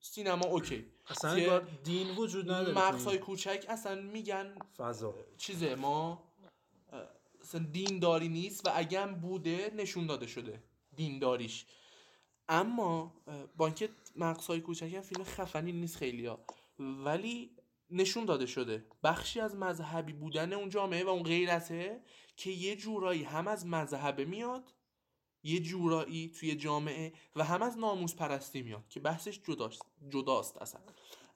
[0.00, 0.86] سینما اوکی.
[1.06, 5.14] اصلا دین وجود نداره مغزهای کوچک اصلا میگن فضا.
[5.36, 6.32] چیزه ما
[7.42, 10.62] اصلا دینداری نیست و اگه بوده نشون داده شده
[10.96, 11.66] دینداریش.
[12.48, 16.44] اما اه، با اینکه مقصای کوچک هم فیلم خفنی نیست خیلی ها
[16.78, 17.50] ولی
[17.92, 18.86] نشون داده شده.
[19.04, 22.02] بخشی از مذهبی بودن اون جامعه و اون غیرته
[22.36, 24.74] که یه جورایی هم از مذهبه میاد
[25.42, 30.80] یه جورایی توی جامعه و هم از ناموس پرستی میاد که بحثش جداست جداست اصلا.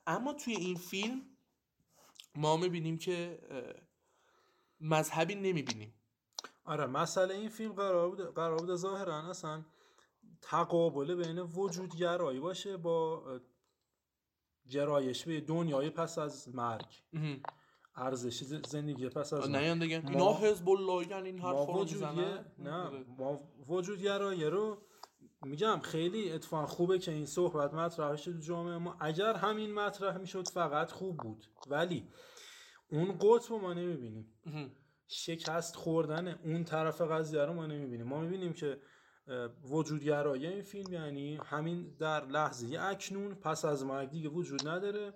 [0.07, 1.23] اما توی این فیلم
[2.35, 3.39] ما می‌بینیم که
[4.81, 5.95] مذهبی نمی‌بینیم.
[6.65, 9.65] آره مسئله این فیلم قرار بود قرار بود ظاهرا اصلا
[10.43, 13.23] تقابل بین وجودگرایی باشه با
[14.71, 17.03] گرایش به دنیای پس از مرگ.
[17.97, 22.45] ارزش زندگی پس از نه دیگه ما- اینا حزب الله یعنی این حرفا رو می‌زنن؟
[22.59, 24.79] نه ما وجودگرایی رو
[25.43, 28.97] میگم خیلی اتفاقا خوبه که این صحبت مطرح شد تو جامعه ما.
[29.01, 31.45] اگر همین مطرح می‌شد فقط خوب بود.
[31.67, 32.09] ولی
[32.91, 34.37] اون قطب رو ما نمی‌بینیم.
[35.09, 38.07] شکست خوردن اون طرف قضیه رو ما نمی‌بینیم.
[38.07, 38.81] ما می‌بینیم که
[39.71, 45.15] وجودگرایی این فیلم یعنی همین در لحظه اکنون پس از مرگ دیگه وجود نداره.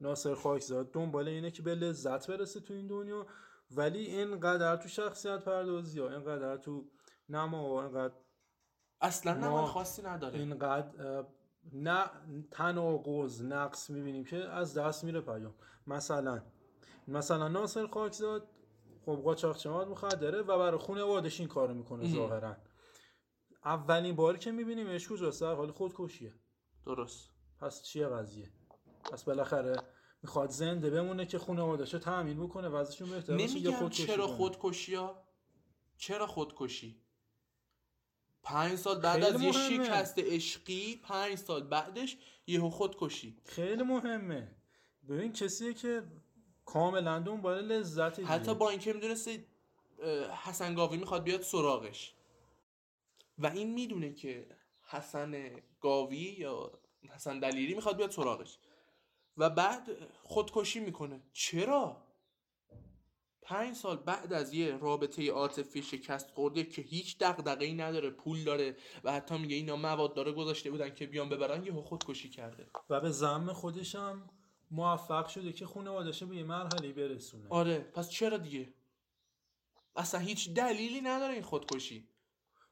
[0.00, 3.26] ناصر خاکزاد دنبال اینه که به لذت برسه تو این دنیا
[3.70, 6.84] ولی اینقدر تو شخصیت پردازی ها اینقدر تو
[7.28, 8.14] نما و اینقدر
[9.00, 10.38] اصلا ما نماد خاصی نداره.
[10.38, 11.24] اینقدر
[11.72, 12.04] نه
[12.50, 15.54] تناقض نقص می‌بینیم که از دست میره پیام.
[15.86, 16.42] مثلا
[17.08, 18.48] مثلا ناصر خاکزاد
[19.06, 22.56] خب قاچاقچی مواد مخدره و برای خانوادش این کارو می‌کنه ظاهرا.
[23.64, 26.34] اولین باری که میبینیمش کجاست در حال خودکشیه
[26.86, 27.30] درست.
[27.60, 28.50] پس چیه قضیه؟
[29.12, 29.76] پس بالاخره
[30.22, 34.26] می‌خواد زنده بمونه که خانوادش رو تامین بکنه و ازشون بهتر یه نمیگم خودکشی چرا.
[34.26, 35.24] خودکشی ها
[35.98, 37.00] چرا خودکشی؟
[38.42, 39.84] پنج سال بعد از یه مهمه.
[39.84, 43.36] شکست عشقی پنج سال بعدش یهو خودکشی.
[43.44, 44.56] خیلی مهمه.
[45.08, 46.02] ببین کسیه که
[46.64, 48.20] کاملا دنبال لذت.
[48.20, 49.46] حتی با اینکه می‌دونسته
[50.44, 52.14] حسن گاوی می‌خواد بیاد سراغش.
[53.38, 54.48] و این می‌دونه که
[54.82, 56.80] حسن گاوی یا
[57.14, 58.58] حسن دلیری می‌خواد بیاد سراغش.
[59.36, 59.88] و بعد
[60.22, 61.22] خودکشی می‌کنه.
[61.32, 62.04] چرا؟
[63.42, 68.76] پنج سال بعد از یه رابطه عاطفی شکست خورده که هیچ دغدغه‌ای نداره پول داره
[69.04, 72.66] و حتی میگه اینا مواد داره گذاشته بودن که بیان ببرن یهو خودکشی کرده.
[72.90, 74.30] و به زم خودش هم
[74.70, 77.48] موفق شده که خانوادش رو به یه مرحله برسونه.
[77.48, 78.74] آره پس چرا دیگه؟
[79.96, 82.08] اصلا هیچ دلیلی نداره این خودکشی.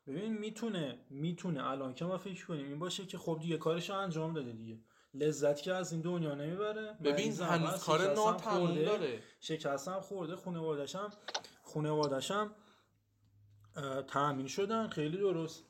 [0.06, 1.70] ببین می‌تونه می‌تونه.
[1.70, 4.78] الان که ما فکر کنیم این باشه که خب دیگه کارش انجام داده دیگه.
[5.14, 6.96] لذت که از این دنیا نمی‌بره.
[7.04, 9.22] ببین، هنوز کار خورده، داره.
[9.40, 10.36] شکست هم خورده
[12.30, 12.54] هم
[13.76, 14.88] اه، تأمین شدن.
[14.88, 15.64] خیلی درست.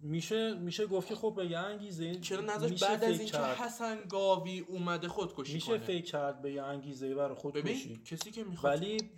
[0.00, 3.38] میشه میشه گفت که خب به یه انگیزه چرا نذاش میشه بعد از اینکه.
[3.38, 7.88] حسن گاوی اومده خودکشی میشه کنه؟ فکر کرد به یه انگیزه برای خودکشی.
[7.88, 9.10] ببین کسی که می‌خواد ولی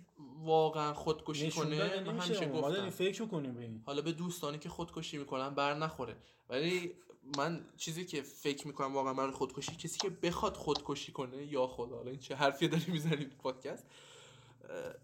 [0.43, 2.89] واقعا خودکشی کنه؟ من همیشه گفتم.
[2.89, 6.15] فکر کنیم به این حالا به دوستانی که خودکشی می‌کنن بر نخوره.
[6.49, 6.93] ولی
[7.37, 11.95] من چیزی که فکر می‌کنم واقعا برای خودکشی کسی که بخواد خودکشی کنه یا خدا
[11.95, 13.85] حالا این چه حرفی داری می‌زنی تو پادکست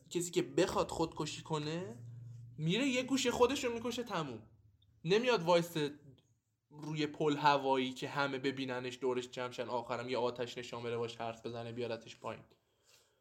[0.10, 1.96] کسی که بخواد خودکشی کنه
[2.58, 4.42] میره یه گوشه خودش رو می‌کشه تموم.
[5.06, 5.78] نمیاد وایسه
[6.70, 11.46] روی پل هوایی که همه ببیننش دورش جمعشن آخرم یه آتش نشان بره باش حرف
[11.46, 12.44] بزنه بیارتش پایین.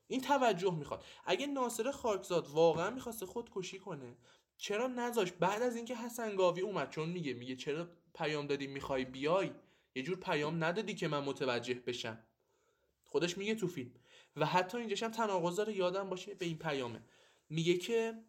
[0.08, 1.04] این توجه می‌خواد.
[1.24, 4.16] اگه ناصر خاکزاد واقعا می‌خواسته خودکشی کنه
[4.56, 9.04] چرا نذاش؟ بعد از اینکه حسن گاوی اومد چون میگه میگه چرا پیام دادی می‌خوای
[9.04, 9.50] بیای؟
[9.94, 12.18] یه جور پیام ندادی که من متوجه بشم.
[13.04, 13.90] خودش میگه تو فیلم.
[14.36, 17.02] و حتی اینجاش هم تناقض داره یادم باشه به این پیامه.
[17.48, 18.24] میگه که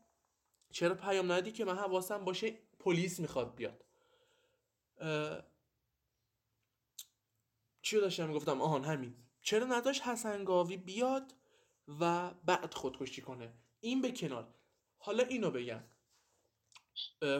[0.71, 3.85] چرا پیام ندادی که من حواسم باشه پلیس می‌خواد بیاد.
[4.99, 5.43] اه...
[7.81, 9.15] چی داشتم گفتم آهان همین.
[9.41, 11.33] چرا نداشت حسن گاوی بیاد؟
[11.99, 13.53] و بعد خودکشی کنه.
[13.79, 14.53] این به کنار.
[14.97, 15.83] حالا اینو بگم.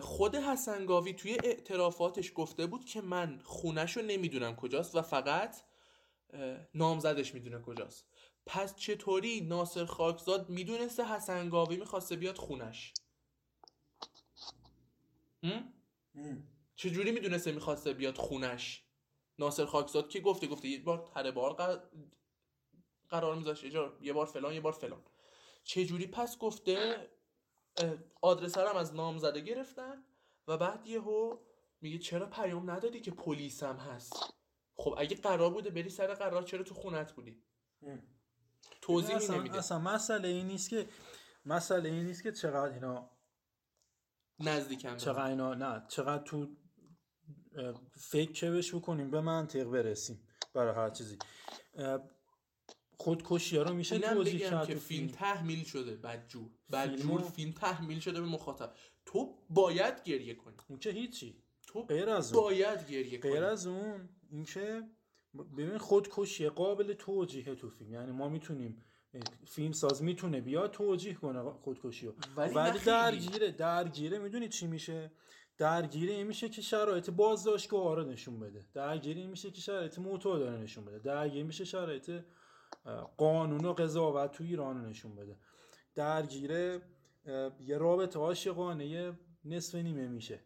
[0.02, 5.56] خود حسن گاوی توی اعترافاتش گفته بود که من خونش رو نمی‌دونم کجاست و فقط
[6.74, 8.06] نامزدش می‌دونه کجاست.
[8.45, 12.93] پس چطوری ناصر خاکزاد می‌دونسته حسن گاوی می‌خواسته بیاد خونش؟
[16.76, 18.84] چجوری می‌دونسته می‌خواسته بیاد خونش؟
[19.39, 21.54] ناصر خاکزاد که گفته گفته یه بار تره بار
[23.10, 23.64] قرار, میذاشت.
[24.01, 25.03] یه بار فلان یه بار فلان.
[25.64, 27.08] چجوری پس گفته؟
[28.22, 30.03] آدرس هم از نامزده گرفتن
[30.47, 31.38] و بعد یهو
[31.82, 34.34] میگه چرا پیام ندادی که پلیس هم هست؟
[34.76, 37.43] خب اگه قرار بوده بری سر قرار چرا تو خونت بودی؟
[38.82, 40.89] توضیح اصلا, نمیده اصلا مسئله این نیست که
[41.45, 43.10] مسئله این نیست که چقدر اینا
[44.39, 46.47] نزدیکم چقدر اینا نه چقدر تو
[47.97, 51.18] فکر که بش بکنیم به منطق برسیم برای هر چیزی.
[53.00, 56.50] خودکشی ها رو میشه کرد که فیلم تحمیل شده بدجور.
[56.72, 58.74] بدجور فیلم تحمیل شده به مخاطب.
[59.06, 60.56] تو باید گریه کنی.
[60.70, 61.43] اون که هیچی.
[61.68, 62.43] تو غیر از اون.
[62.43, 63.32] باید گریه کنی.
[63.32, 64.84] غیر از اون اینکه
[65.58, 67.93] ببین خودکشی قابل توجیه تو فیلم.
[67.93, 68.84] یعنی ما می‌تونیم
[69.48, 72.16] فیلم ساز می‌تونه بیا توجیه کنه خودکشی رو.
[72.38, 75.12] ولی, ولی درگیره درگیره می‌دونی چی میشه؟
[75.58, 78.66] درگیری این میشه که شرایط بازداشتگاه رو نشون بده.
[78.74, 81.00] درگیری این میشه که شرایط موتور داره نشون بده.
[81.00, 82.12] درگیری میشه شرایط
[83.18, 85.38] قانون و قضاوت تو ایران رو نشون بده.
[85.96, 86.82] درگیره
[87.60, 90.40] یه رابطه عاشقانه نصف نیمه میشه.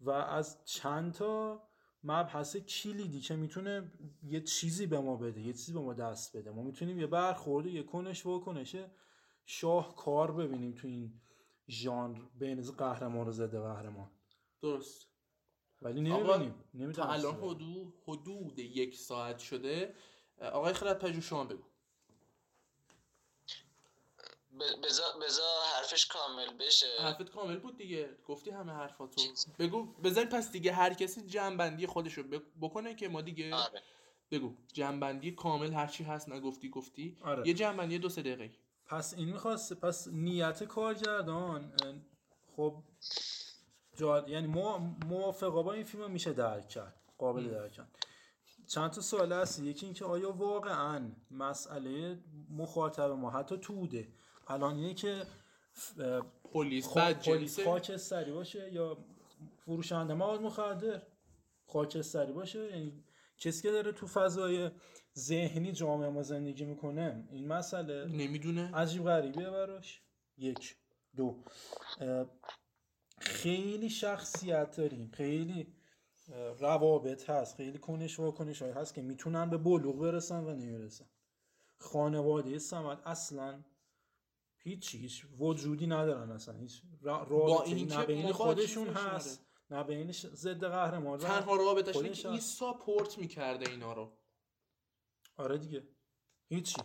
[0.00, 1.62] و از چند تا
[2.04, 6.50] مبحث کلیدی که می‌تونه یه چیزی به ما بده یه چیزی به ما دست بده.
[6.50, 8.90] ما می‌تونیم یه برخورد یه کنش و کنشه
[9.46, 11.20] شاهکار ببینیم تو این
[11.68, 14.10] ژانر بین قهرمان و ضد قهرمان.
[14.62, 15.06] درست.
[15.82, 16.92] ولی نمی‌بینیم.
[16.92, 19.94] تا الان حدود حدود یک ساعت شده.
[20.40, 21.62] آقای خرد پژو شما بگو.
[25.22, 25.42] بزا
[25.76, 26.86] حرفش کامل بشه.
[27.00, 28.16] حرفت کامل بود دیگه.
[28.26, 29.22] گفتی همه حرفاتو.
[29.58, 32.22] بگو بذار پس دیگه هر کسی جنبندی خودشو
[32.62, 33.82] بکنه که ما دیگه آره.
[34.30, 34.54] بگو.
[34.72, 37.18] جنبندی کامل هرچی هست نگفتی گفتی.
[37.20, 37.48] آره.
[37.48, 38.50] یه جنبندی دو سه دقیقه.
[38.86, 41.72] پس این می‌خواست پس نیت کارگردان
[42.56, 42.82] خب
[43.96, 44.28] جا...
[44.28, 44.46] یعنی
[45.06, 47.00] موافقا با این فیلم میشه درک کرد.
[47.18, 48.06] قابل درک کرد.
[48.66, 49.58] چند تا سوال هست.
[49.58, 52.18] یکی اینکه آیا واقعا مسئله
[52.50, 54.08] مخاطب ما حتی توده؟
[54.48, 55.22] الان اینه که
[56.52, 56.88] پلیس.
[56.88, 58.98] پلیس خاکستری باشه یا
[59.58, 61.02] فروشنده مواد مخدر
[61.66, 62.70] خاکستری باشه.
[62.70, 63.04] یعنی
[63.38, 64.70] کسی که داره تو فضای
[65.18, 68.74] ذهنی جامعه ما زندگی می‌کنه این مسئله نمی‌دونه.
[68.74, 70.02] عجیب غریبیه براش.
[70.36, 70.76] یک.
[71.16, 71.44] دو.
[73.18, 75.10] خیلی شخصیت داریم.
[75.14, 75.74] خیلی
[76.58, 77.56] روابط هست.
[77.56, 81.06] خیلی کنش و کنش های هست که می‌تونن به بلوغ برسن و نمی‌رسن.
[81.78, 83.64] خانواده سمت اصلا
[84.68, 86.54] هیچ هیچ وجودی ندارن اصلا.
[86.54, 89.46] هیچ رابطه نه بین خودشون هست.
[89.70, 94.18] نه بین ضد قهرمان تنها رابطش اینه که این ساپورت می‌کرده اینا رو.
[95.36, 95.88] آره دیگه.
[96.48, 96.82] هیچی.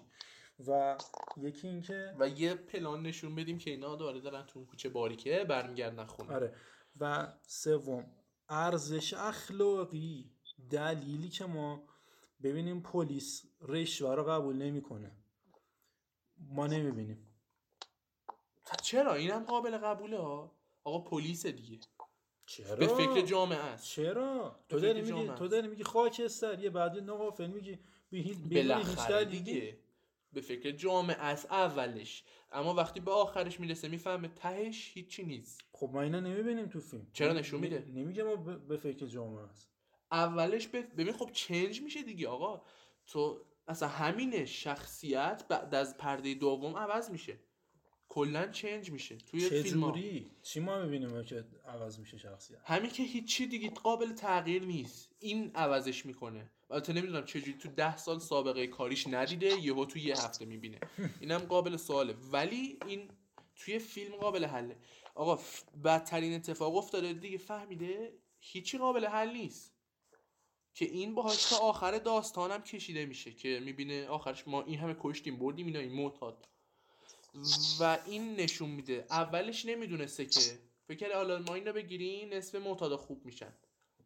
[0.68, 0.98] و
[1.38, 6.06] یکی اینکه و یه پلان نشون بدیم که اینا داره دارن تو کوچه باریکه برمیگردن
[6.06, 6.34] خونه.
[6.34, 6.56] آره.
[7.00, 8.06] و سوم
[8.50, 10.32] ارزش اخلاقی
[10.70, 11.88] دلیلی که ما
[12.44, 15.12] ببینیم پلیس رشوه رو قبول نمی‌کنه.
[16.38, 17.33] ما نمی‌بینیم.
[18.94, 20.52] چرا؟ اینم قابل قبوله ها.
[20.84, 21.80] آقا پلیس دیگه.
[22.46, 23.86] چرا؟ به فکر جامعه است.
[23.86, 27.80] چرا؟ تو داری میگی تو داری میگی خاکستریه بعد نقافل میگی
[28.52, 29.78] بالاخره دیگه.
[30.34, 31.46] به فکر جامعه است.
[31.52, 32.24] اولش.
[32.52, 35.62] اما وقتی به آخرش می‌رسه می‌فهمه تهش هیچی نیست.
[35.72, 37.08] خب ما اینا نمی‌بینیم تو فیلم.
[37.14, 39.70] چرا نشون میده؟ نمیگه ما به فکر جامعه است.
[40.12, 42.62] اولش ببین خب چنج میشه دیگه آقا.
[43.06, 47.38] تو اصلا همینه شخصیت بعد از پرده دوم عوض میشه.
[48.14, 49.18] کلا چنج میشه.
[49.18, 54.14] توی فیلم جوری؟ چی ما می‌بینیم که عوض میشه شخصیت؟ همین که هیچی دیگه قابل
[54.14, 55.12] تغییر نیست.
[55.20, 56.52] این عوضش می‌کنه.
[56.70, 60.80] البته نمی‌دونم چجوری تو ده سال سابقه کاریش ندیده یهو تو یه هفته می‌بینه.
[61.20, 62.16] اینم قابل سواله.
[62.32, 63.10] ولی این
[63.56, 64.78] توی فیلم قابل حله.
[65.16, 65.40] آقا
[65.84, 69.74] بدترین اتفاق افتاده دیگه فهمیده؟ هیچی قابل حل نیست.
[70.74, 75.40] که این باهاش تا آخر داستانم کشیده میشه که می‌بینه آخرش ما این همه کشتیم
[75.40, 76.48] بردیم اینا این معتاد.
[77.80, 79.06] و این نشون میده.
[79.10, 80.60] اولش نمی‌دونسته که.
[80.88, 83.54] فکر حالا ما اینو بگیریم نصف معتادا خوب میشن.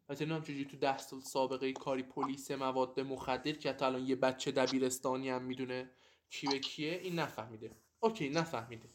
[0.08, 4.16] مثلا هم چجوری تو ده سال سابقه کاری پلیس مواد مخدر که حتی الان یه
[4.16, 5.90] بچه دبیرستانی هم می‌دونه
[6.30, 7.70] کی به کیه این نفهمیده.
[8.00, 8.88] اوکی نفهمیده.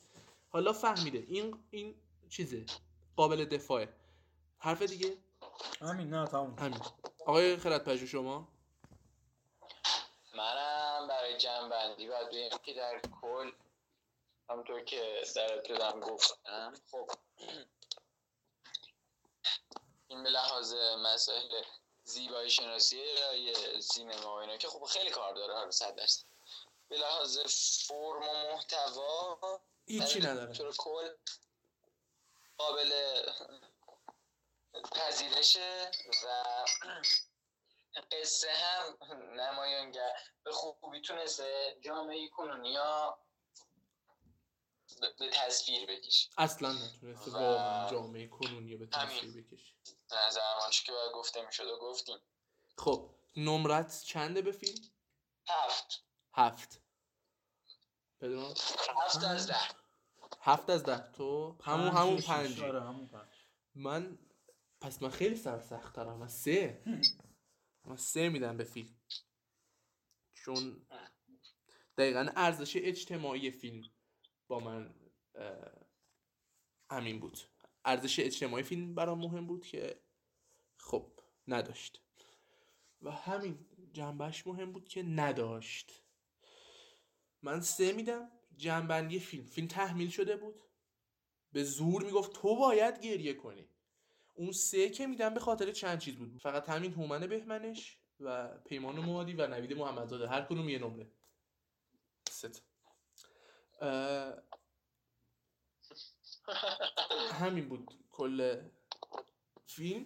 [0.49, 1.25] حالا فهمیده.
[1.27, 1.95] این این
[2.29, 2.65] چیزه.
[3.15, 3.89] قابل دفاعه.
[4.57, 5.17] حرف دیگه؟
[5.81, 6.55] همین نه تموم.
[6.59, 6.79] همین.
[7.25, 8.47] آقای خرد پژو شما؟
[10.37, 13.51] منم برای جنبندی باید بگم که در کل
[14.49, 17.11] همونطور که در ابتدام گفتم خب
[20.07, 20.73] این به لحاظ
[21.05, 21.63] مسائل
[22.03, 22.97] زیبایی شناسی
[23.35, 26.23] یا سینما و اینا که خب خیلی کار داره حالا صد درصد
[26.89, 27.39] به لحاظ
[27.87, 29.39] فرم و محتوا
[29.85, 30.53] هیچی نداره.
[30.53, 31.15] طور کل
[32.57, 32.91] قابل
[34.91, 35.91] پذیرشه
[36.25, 36.43] و
[38.11, 38.97] قصه هم
[39.41, 40.13] نمایانگر
[40.43, 43.22] به خوبی تونسته جامعه کنونیا به-
[44.99, 49.43] به تصویر بکشه اصلا نتونسته واقعا جامعه کنونی به تصویر.
[49.43, 49.73] بکشه
[50.27, 50.39] نظر
[50.85, 52.17] که باید گفته می‌شد و گفتیم.
[52.77, 54.81] خب نمرت چنده به فیلم؟
[55.47, 56.03] هفت.
[56.33, 56.81] هفت.
[58.21, 58.53] پدرام؟
[59.05, 59.55] هفت از ده.
[60.41, 61.11] هفت از ده.
[61.11, 62.29] تو همون پنج همون و شیش.
[62.29, 63.29] پنج آره همون پنج.
[63.75, 64.19] من
[64.81, 66.83] پس من خیلی سر سخت دارم من سه.
[67.85, 69.01] من سه میدم به فیلم.
[70.33, 70.87] چون
[71.97, 73.92] دقیقا ارزش اجتماعی فیلم.
[74.53, 74.93] با من
[76.91, 77.37] همین بود.
[77.85, 79.99] ارزش اجتماعی فیلم برام مهم بود که
[80.77, 81.11] خب
[81.47, 82.01] نداشت.
[83.01, 86.01] و همین جنبش مهم بود که نداشت.
[87.41, 89.45] من سه میدم جنبندی فیلم.
[89.45, 90.61] فیلم تحمیل شده بود.
[91.51, 93.69] به زور می‌گفت تو باید گریه کنی.
[94.33, 96.37] اون سه که میدم به خاطر چند چیز بود.
[96.37, 100.27] فقط همین هومن بهمنش و پیمان موادی و نوید محمدزاده.
[100.27, 101.11] هر کدوم یه نمره.
[102.43, 102.51] اه،
[107.31, 108.61] همین بود کل
[109.65, 110.05] فیلم.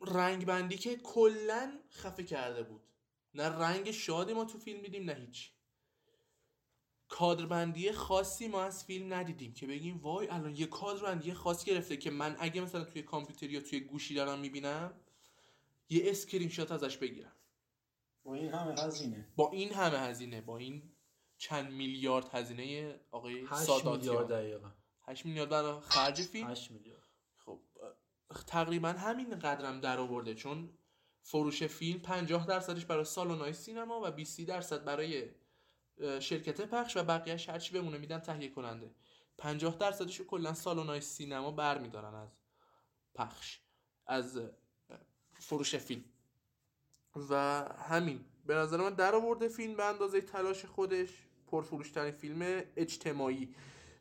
[0.00, 2.82] رنگ بندی که کلا خفه کرده بود.
[3.34, 5.50] نه رنگ شادی ما تو فیلم دیدیم نه هیچ.
[7.08, 12.10] کادربندی خاصی ما از فیلم ندیدیم که بگیم وای الان یه کادربندی خاص گرفته که
[12.10, 15.00] من اگه مثلا توی کامپیوتر یا توی گوشی دارم می‌بینم
[15.88, 17.32] یه اسکرین شات ازش بگیرم.
[18.24, 19.28] با این همه هزینه.
[19.36, 20.93] با این همه هزینه با این
[21.44, 24.70] چند میلیارد هزینه آقای 8 میلیارد ساداتیان دقیقا
[25.02, 27.02] 8 میلیارد برای خرج فیلم؟ 8 میلیارد.
[27.36, 27.60] خب
[28.46, 30.70] تقریبا همین قدرم در آورده چون
[31.22, 35.30] فروش فیلم 50 درصدش برای سالن‌های سینما و 20 درصد برای
[36.20, 38.94] شرکت پخش و بقیهش هرچی بمونه میدن تهیه کننده.
[39.38, 42.28] 50 درصدش رو کلا سالن‌های سینما برمیدارن از
[43.14, 43.60] پخش
[44.06, 44.40] از
[45.38, 46.04] فروش فیلم.
[47.30, 47.34] و
[47.78, 51.23] همین به نظر من در آورده فیلم به اندازه تلاش خودش.
[51.54, 53.54] پرفروشترین فیلم اجتماعی.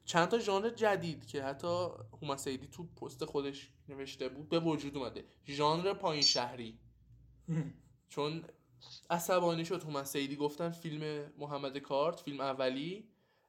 [0.06, 1.88] چند تا ژانر جدید که حتی
[2.22, 5.26] هومن سیدی تو پست خودش نوشته بود به وجود اومده.
[5.47, 6.80] ژانر پایین شهری.
[8.10, 8.43] چون
[9.10, 13.08] عصبانی شد هومن سیدی گفتن فیلم محمد کارت فیلم اولی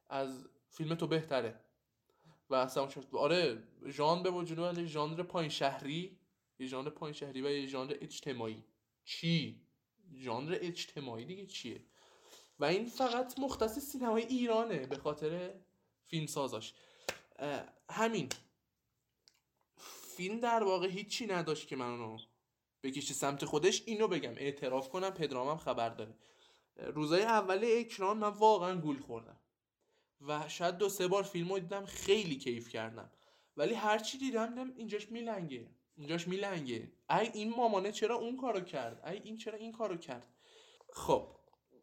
[0.09, 1.59] از فیلم تو بهتره.
[2.49, 3.05] و عصبانی شد.
[3.11, 4.85] آره ژانر به وجود اومده.
[4.85, 6.19] ژانر پایین شهری.
[6.59, 8.63] یه ژانر پایین شهری و یه ژانر اجتماعی.
[9.05, 9.61] چی؟
[10.15, 11.85] ژانر اجتماعی دیگه چیه؟
[12.59, 15.53] و این فقط مختص سینمای ایرانه به خاطر
[16.03, 16.73] فیلم سازاش
[17.89, 18.29] همین.
[20.15, 22.17] فیلم در واقع هیچی نداشت که منو
[22.83, 24.33] بکشه سمت خودش اینو بگم.
[24.37, 26.15] اعتراف کنم پدرامم خبر داره.
[26.75, 29.39] روزای اول اکران من واقعا گول خوردم.
[30.21, 33.11] و شاید دو سه بار فیلم رو دیدم خیلی کیف کردم.
[33.57, 35.69] ولی هرچی دیدم دیدم اینجاش میلنگه.
[35.95, 36.91] اینجاش میلنگه.
[37.09, 40.27] ای این مامانه چرا اون کارو کرد؟ ای این چرا این کارو کرد؟
[40.93, 41.35] خب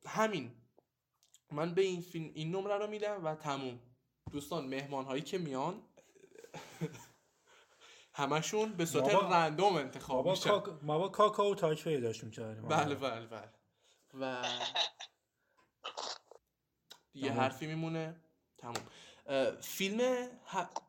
[0.06, 0.61] همین.
[1.52, 3.80] من به این فیلم این نمره رو میدم و تموم.
[4.32, 5.82] دوستان مهمان هایی که میان
[8.14, 10.62] همشون به صورت رندوم انتخاب میشن.
[10.82, 12.68] ما با کاکاو تاک پیداش می‌کردیم.
[12.68, 13.48] بله بله بله.
[14.20, 14.44] و
[17.12, 17.40] دیگه تموم.
[17.40, 18.20] حرفی میمونه.
[18.58, 18.86] تموم.
[19.60, 20.80] فیلم ه-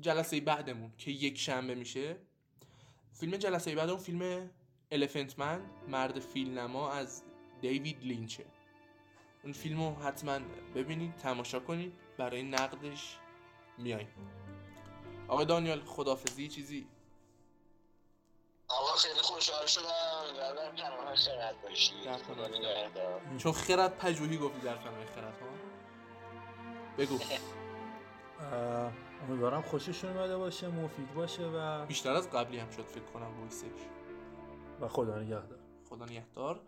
[0.00, 2.16] جلسه بعدمون که یک شنبه میشه.
[3.12, 4.50] فیلم جلسه بعدمون فیلم
[4.90, 7.22] الفنت من مرد فیلنما از
[7.60, 8.46] دیوید لینچه.
[9.44, 10.38] اون فیلم رو حتما
[10.74, 11.92] ببینید تماشا کنید.
[12.18, 13.18] برای نقدش
[13.78, 14.08] میایم.
[15.28, 16.86] آقای دانیال خدافزی چیزی؟
[18.68, 19.82] آقا خیلی خوشحال شدم.
[21.14, 22.04] خیرت باشی.
[22.04, 22.58] در پناه خدا خیرت.
[22.58, 23.20] نگهدار.
[23.38, 25.46] چون خرد پژوهی گفتی در فیلم خرد ها؟
[26.98, 27.18] بگو.
[29.28, 33.66] امیدوارم خوششون اومده باشه مفید باشه و بیشتر از قبلی هم شد فکر کنم وایسش.
[34.80, 35.58] و خدا نگهدار.
[35.88, 36.60] خدا نگهدار.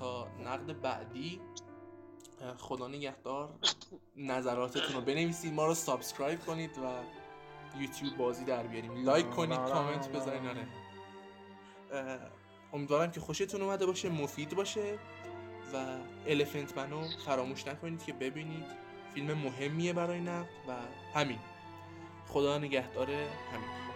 [0.00, 1.40] تا نقد بعدی
[2.58, 3.48] خدا نگهدار
[4.16, 7.02] نظراتتون رو بنویسید ما رو سابسکرایب کنید و
[7.80, 9.04] یوتیوب بازی در بیاریم.
[9.04, 10.66] لایک کنید کامنت بذارین آره.
[12.72, 14.98] امیدوارم که خوشتون اومده باشه مفید باشه
[15.72, 18.86] و الفنت منو فراموش نکنید که ببینید.
[19.14, 20.74] فیلم مهمیه برای نقد و
[21.14, 21.38] همین.
[22.28, 23.95] خدا نگهدار همین.